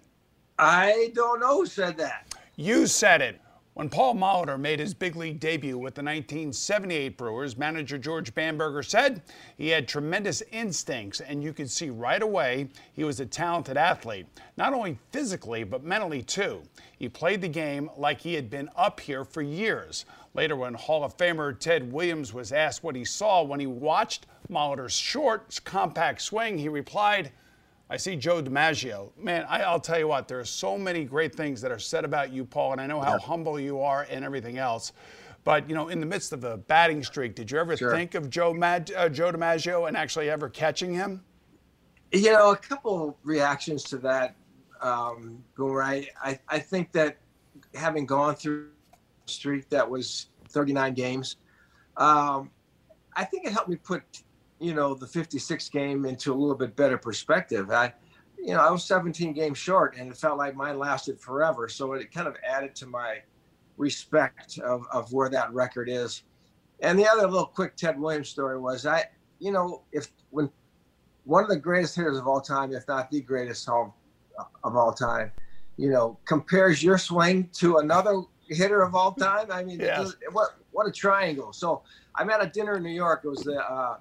I 0.58 1.10
don't 1.14 1.40
know 1.40 1.60
who 1.60 1.66
said 1.66 1.96
that. 1.98 2.34
You 2.56 2.86
said 2.86 3.20
it. 3.20 3.40
When 3.76 3.90
Paul 3.90 4.14
Molitor 4.14 4.58
made 4.58 4.80
his 4.80 4.94
big 4.94 5.16
league 5.16 5.38
debut 5.38 5.76
with 5.76 5.94
the 5.94 6.02
1978 6.02 7.18
Brewers, 7.18 7.58
manager 7.58 7.98
George 7.98 8.34
Bamberger 8.34 8.82
said 8.82 9.20
he 9.58 9.68
had 9.68 9.86
tremendous 9.86 10.42
instincts, 10.50 11.20
and 11.20 11.44
you 11.44 11.52
could 11.52 11.70
see 11.70 11.90
right 11.90 12.22
away 12.22 12.70
he 12.94 13.04
was 13.04 13.20
a 13.20 13.26
talented 13.26 13.76
athlete, 13.76 14.28
not 14.56 14.72
only 14.72 14.98
physically, 15.12 15.62
but 15.62 15.84
mentally 15.84 16.22
too. 16.22 16.62
He 16.98 17.10
played 17.10 17.42
the 17.42 17.48
game 17.48 17.90
like 17.98 18.18
he 18.18 18.32
had 18.32 18.48
been 18.48 18.70
up 18.76 18.98
here 18.98 19.26
for 19.26 19.42
years. 19.42 20.06
Later, 20.32 20.56
when 20.56 20.72
Hall 20.72 21.04
of 21.04 21.14
Famer 21.18 21.58
Ted 21.58 21.92
Williams 21.92 22.32
was 22.32 22.52
asked 22.52 22.82
what 22.82 22.96
he 22.96 23.04
saw 23.04 23.42
when 23.42 23.60
he 23.60 23.66
watched 23.66 24.24
Molitor's 24.48 24.96
short, 24.96 25.60
compact 25.64 26.22
swing, 26.22 26.56
he 26.56 26.70
replied, 26.70 27.30
I 27.88 27.96
see 27.96 28.16
Joe 28.16 28.42
DiMaggio. 28.42 29.16
Man, 29.16 29.46
I, 29.48 29.62
I'll 29.62 29.80
tell 29.80 29.98
you 29.98 30.08
what, 30.08 30.26
there 30.26 30.40
are 30.40 30.44
so 30.44 30.76
many 30.76 31.04
great 31.04 31.34
things 31.34 31.60
that 31.60 31.70
are 31.70 31.78
said 31.78 32.04
about 32.04 32.32
you, 32.32 32.44
Paul, 32.44 32.72
and 32.72 32.80
I 32.80 32.86
know 32.86 33.00
how 33.00 33.18
humble 33.18 33.60
you 33.60 33.80
are 33.80 34.06
and 34.10 34.24
everything 34.24 34.58
else. 34.58 34.92
But, 35.44 35.68
you 35.68 35.76
know, 35.76 35.88
in 35.88 36.00
the 36.00 36.06
midst 36.06 36.32
of 36.32 36.42
a 36.42 36.56
batting 36.56 37.04
streak, 37.04 37.36
did 37.36 37.48
you 37.52 37.58
ever 37.58 37.76
Sure. 37.76 37.92
think 37.92 38.16
of 38.16 38.28
Joe, 38.28 38.52
Mad, 38.52 38.90
uh, 38.96 39.08
Joe 39.08 39.30
DiMaggio 39.30 39.86
and 39.86 39.96
actually 39.96 40.28
ever 40.28 40.48
catching 40.48 40.92
him? 40.92 41.22
You 42.10 42.32
know, 42.32 42.50
a 42.50 42.56
couple 42.56 43.16
reactions 43.22 43.84
to 43.84 43.98
that, 43.98 44.34
um. 44.80 45.44
I, 45.58 46.08
I, 46.20 46.40
I 46.48 46.58
think 46.58 46.90
that 46.92 47.18
having 47.74 48.06
gone 48.06 48.34
through 48.34 48.70
a 48.92 49.30
streak 49.30 49.68
that 49.68 49.88
was 49.88 50.26
39 50.48 50.94
games, 50.94 51.36
um, 51.96 52.50
I 53.14 53.24
think 53.24 53.46
it 53.46 53.52
helped 53.52 53.68
me 53.68 53.76
put, 53.76 54.02
you 54.60 54.74
know, 54.74 54.94
the 54.94 55.06
56 55.06 55.68
game 55.68 56.04
into 56.06 56.32
a 56.32 56.36
little 56.36 56.54
bit 56.54 56.76
better 56.76 56.96
perspective. 56.98 57.70
I, 57.70 57.92
you 58.38 58.54
know, 58.54 58.60
I 58.60 58.70
was 58.70 58.84
17 58.84 59.32
games 59.32 59.58
short, 59.58 59.96
and 59.96 60.10
it 60.10 60.16
felt 60.16 60.38
like 60.38 60.54
mine 60.56 60.78
lasted 60.78 61.20
forever. 61.20 61.68
So 61.68 61.92
it 61.94 62.12
kind 62.12 62.26
of 62.28 62.36
added 62.46 62.74
to 62.76 62.86
my 62.86 63.18
respect 63.76 64.58
of, 64.58 64.84
of 64.92 65.12
where 65.12 65.28
that 65.30 65.52
record 65.52 65.88
is. 65.88 66.22
And 66.80 66.98
the 66.98 67.06
other 67.06 67.26
little 67.26 67.46
quick 67.46 67.76
Ted 67.76 67.98
Williams 67.98 68.28
story 68.28 68.58
was 68.58 68.86
I, 68.86 69.04
you 69.38 69.52
know, 69.52 69.82
if 69.92 70.08
when 70.30 70.50
one 71.24 71.42
of 71.42 71.48
the 71.50 71.56
greatest 71.58 71.96
hitters 71.96 72.18
of 72.18 72.26
all 72.26 72.40
time, 72.40 72.72
if 72.72 72.86
not 72.88 73.10
the 73.10 73.20
greatest 73.20 73.68
of, 73.68 73.92
of 74.62 74.76
all 74.76 74.92
time, 74.92 75.30
you 75.76 75.90
know, 75.90 76.18
compares 76.24 76.82
your 76.82 76.98
swing 76.98 77.48
to 77.54 77.78
another 77.78 78.22
hitter 78.48 78.82
of 78.82 78.94
all 78.94 79.12
time. 79.12 79.50
I 79.50 79.64
mean, 79.64 79.80
Yes. 79.80 80.14
what 80.32 80.50
what 80.72 80.86
a 80.86 80.92
triangle. 80.92 81.52
So 81.52 81.82
I'm 82.14 82.30
at 82.30 82.42
a 82.42 82.48
dinner 82.48 82.76
in 82.76 82.82
New 82.82 82.90
York. 82.90 83.22
It 83.24 83.28
was 83.28 83.40
the 83.40 83.58
uh, 83.60 83.96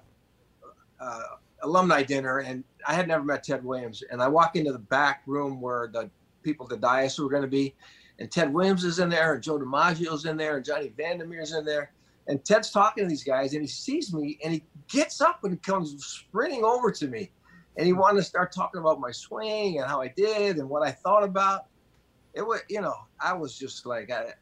uh, 1.00 1.22
alumni 1.62 2.02
dinner, 2.02 2.38
and 2.38 2.64
I 2.86 2.94
had 2.94 3.08
never 3.08 3.24
met 3.24 3.44
Ted 3.44 3.64
Williams. 3.64 4.02
And 4.10 4.22
I 4.22 4.28
walk 4.28 4.56
into 4.56 4.72
the 4.72 4.78
back 4.78 5.22
room 5.26 5.60
where 5.60 5.88
the 5.92 6.10
people 6.42 6.66
the 6.66 6.76
dais 6.76 7.18
were 7.18 7.28
going 7.28 7.42
to 7.42 7.48
be, 7.48 7.74
and 8.18 8.30
Ted 8.30 8.52
Williams 8.52 8.84
is 8.84 8.98
in 8.98 9.08
there, 9.08 9.34
and 9.34 9.42
Joe 9.42 9.58
DiMaggio's 9.58 10.24
in 10.24 10.36
there, 10.36 10.56
and 10.56 10.64
Johnny 10.64 10.92
Vander 10.96 11.26
Meer's 11.26 11.52
in 11.52 11.64
there. 11.64 11.92
And 12.28 12.44
Ted's 12.44 12.70
talking 12.70 13.04
to 13.04 13.08
these 13.08 13.22
guys, 13.22 13.52
and 13.52 13.62
he 13.62 13.68
sees 13.68 14.12
me, 14.12 14.38
and 14.42 14.52
he 14.52 14.64
gets 14.88 15.20
up 15.20 15.44
and 15.44 15.62
comes 15.62 16.04
sprinting 16.04 16.64
over 16.64 16.90
to 16.90 17.06
me, 17.06 17.30
and 17.76 17.86
he 17.86 17.92
wanted 17.92 18.18
to 18.18 18.24
start 18.24 18.52
talking 18.52 18.80
about 18.80 19.00
my 19.00 19.12
swing 19.12 19.78
and 19.78 19.86
how 19.86 20.00
I 20.00 20.08
did 20.08 20.56
and 20.56 20.68
what 20.68 20.82
I 20.82 20.90
thought 20.90 21.22
about. 21.22 21.66
It 22.34 22.42
was, 22.42 22.60
you 22.68 22.80
know, 22.80 22.94
I 23.20 23.32
was 23.32 23.56
just 23.56 23.86
like, 23.86 24.10
I, 24.10 24.32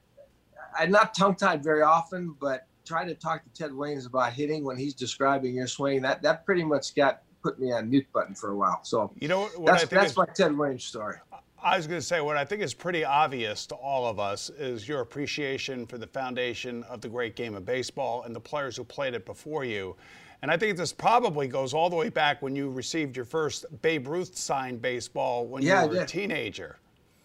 I'm 0.79 0.91
not 0.91 1.15
tongue 1.15 1.37
tied 1.37 1.63
very 1.63 1.83
often, 1.83 2.35
but 2.41 2.67
trying 2.85 3.07
to 3.09 3.15
talk 3.15 3.43
to 3.45 3.51
Ted 3.51 3.75
Williams 3.75 4.07
about 4.07 4.33
hitting 4.33 4.65
when 4.65 4.77
he's 4.77 4.95
describing 4.95 5.55
your 5.55 5.67
swing, 5.67 6.03
that 6.03 6.23
that 6.23 6.45
pretty 6.45 6.65
much 6.65 6.95
got 6.95 7.23
put 7.43 7.59
me 7.61 7.73
on 7.73 7.91
mute 7.91 8.07
button 8.13 8.35
for 8.35 8.51
a 8.51 8.57
while. 8.57 8.81
So 8.85 9.13
You 9.21 9.29
know 9.29 9.45
what 9.57 9.67
that's 9.67 9.85
I 9.85 9.87
think 9.87 9.91
that's 9.91 10.11
is, 10.13 10.17
my 10.17 10.27
Ted 10.35 10.57
Williams 10.57 10.85
story. 10.85 11.17
I 11.63 11.77
was 11.77 11.87
going 11.87 12.01
to 12.01 12.07
say 12.07 12.21
what 12.21 12.37
I 12.37 12.45
think 12.45 12.63
is 12.63 12.75
pretty 12.75 13.05
obvious 13.05 13.67
to 13.67 13.75
all 13.75 14.07
of 14.07 14.21
us 14.21 14.51
is 14.51 14.87
your 14.87 15.01
appreciation 15.01 15.87
for 15.87 15.97
the 15.97 16.07
foundation 16.07 16.83
of 16.85 17.01
the 17.01 17.09
great 17.09 17.37
game 17.37 17.55
of 17.55 17.65
baseball 17.65 18.25
and 18.25 18.37
the 18.37 18.41
players 18.41 18.77
who 18.77 18.85
played 18.85 19.15
it 19.15 19.25
before 19.25 19.65
you. 19.65 19.97
And 20.43 20.51
I 20.51 20.59
think 20.59 20.77
this 20.77 20.93
probably 20.93 21.49
goes 21.49 21.73
all 21.73 21.89
the 21.89 21.97
way 21.97 22.11
back 22.11 22.43
when 22.43 22.55
you 22.55 22.69
received 22.69 23.17
your 23.17 23.25
first 23.25 23.65
Babe 23.81 24.07
Ruth 24.09 24.37
signed 24.37 24.83
baseball 24.83 25.47
when 25.47 25.63
Yeah, 25.63 25.85
you 25.85 25.91
were 25.91 26.01
a 26.03 26.07
teenager. 26.07 26.79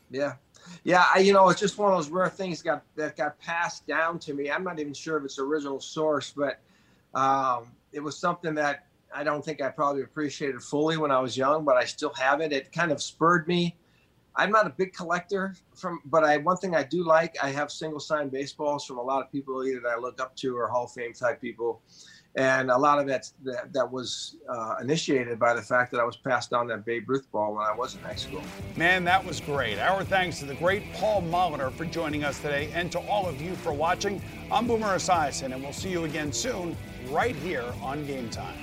Yeah, 0.10 0.36
yeah. 0.84 1.06
I, 1.14 1.20
you 1.20 1.34
know, 1.34 1.50
it's 1.50 1.60
just 1.60 1.78
one 1.78 1.92
of 1.92 1.98
those 1.98 2.10
rare 2.10 2.30
things 2.30 2.62
got 2.62 2.84
that 2.96 3.16
got 3.16 3.40
passed 3.40 3.86
down 3.88 4.20
to 4.20 4.34
me. 4.34 4.52
I'm 4.52 4.64
not 4.64 4.80
even 4.80 4.94
sure 4.94 5.18
if 5.18 5.26
it's 5.26 5.40
original 5.40 5.80
source, 5.80 6.34
but 6.36 6.60
um, 7.14 7.72
it 7.92 8.00
was 8.00 8.18
something 8.18 8.54
that 8.56 8.86
I 9.14 9.24
don't 9.24 9.44
think 9.44 9.62
I 9.62 9.70
probably 9.70 10.04
appreciated 10.04 10.62
fully 10.62 10.98
when 10.98 11.12
I 11.12 11.20
was 11.20 11.36
young, 11.36 11.66
but 11.66 11.78
I 11.78 11.86
still 11.86 12.14
have 12.14 12.42
it. 12.42 12.52
It 12.52 12.72
kind 12.72 12.92
of 12.92 13.02
spurred 13.02 13.48
me. 13.48 13.76
I'm 14.40 14.52
not 14.52 14.66
a 14.66 14.70
big 14.70 14.94
collector 14.94 15.54
from, 15.76 16.00
but 16.06 16.24
I 16.24 16.38
one 16.38 16.56
thing 16.56 16.74
I 16.74 16.84
do 16.84 17.04
like. 17.04 17.36
I 17.44 17.50
have 17.52 17.70
single 17.70 18.00
sign 18.00 18.30
baseballs 18.30 18.86
from 18.86 18.98
a 18.98 19.02
lot 19.02 19.22
of 19.22 19.30
people 19.30 19.66
either 19.66 19.82
that 19.82 19.90
I 19.90 20.00
look 20.00 20.22
up 20.22 20.34
to 20.38 20.56
or 20.56 20.70
Hall 20.70 20.86
of 20.86 20.92
Fame 20.92 21.12
type 21.12 21.42
people, 21.42 21.82
and 22.38 22.72
a 22.72 22.78
lot 22.78 23.00
of 23.00 23.06
that's, 23.06 23.34
that 23.44 23.74
that 23.74 23.92
was 23.92 24.38
uh, 24.48 24.76
initiated 24.82 25.40
by 25.40 25.54
the 25.54 25.62
fact 25.62 25.92
that 25.92 26.00
I 26.00 26.06
was 26.06 26.16
passed 26.16 26.52
down 26.52 26.68
that 26.68 26.86
Babe 26.86 27.10
Ruth 27.10 27.30
ball 27.34 27.54
when 27.56 27.66
I 27.66 27.76
was 27.76 27.96
in 27.96 28.02
high 28.02 28.16
school. 28.16 28.42
Man, 28.78 29.04
that 29.04 29.26
was 29.26 29.42
great. 29.42 29.78
Our 29.78 30.06
thanks 30.06 30.40
to 30.40 30.46
the 30.46 30.56
great 30.56 30.84
Paul 30.94 31.22
Molitor 31.24 31.70
for 31.74 31.84
joining 31.84 32.24
us 32.24 32.40
today 32.40 32.72
and 32.74 32.90
to 32.94 33.00
all 33.00 33.28
of 33.28 33.42
you 33.42 33.56
for 33.56 33.74
watching. 33.74 34.22
I'm 34.50 34.68
Boomer 34.68 34.96
Esiason, 34.96 35.54
and 35.54 35.62
we'll 35.62 35.74
see 35.74 35.90
you 35.90 36.06
again 36.06 36.32
soon 36.32 36.78
right 37.10 37.36
here 37.36 37.66
on 37.82 38.06
Game 38.06 38.30
Time. 38.30 38.56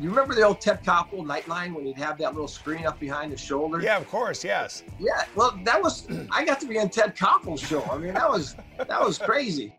You 0.00 0.10
remember 0.10 0.32
the 0.32 0.42
old 0.42 0.60
Ted 0.60 0.84
Koppel 0.84 1.24
Nightline 1.26 1.74
when 1.74 1.84
he'd 1.84 1.96
have 1.96 2.18
that 2.18 2.32
little 2.32 2.46
screen 2.46 2.86
up 2.86 3.00
behind 3.00 3.32
his 3.32 3.40
shoulder? 3.40 3.80
Yeah, 3.80 3.98
of 3.98 4.08
course, 4.08 4.44
yes. 4.44 4.84
Yeah, 5.00 5.24
well, 5.34 5.58
that 5.64 5.82
was 5.82 6.06
I 6.30 6.44
got 6.44 6.60
to 6.60 6.66
be 6.66 6.78
on 6.78 6.88
Ted 6.88 7.16
Koppel's 7.16 7.60
show. 7.60 7.82
I 7.90 7.98
mean, 7.98 8.14
that 8.14 8.30
was 8.30 8.54
that 8.76 9.00
was 9.00 9.18
crazy. 9.18 9.74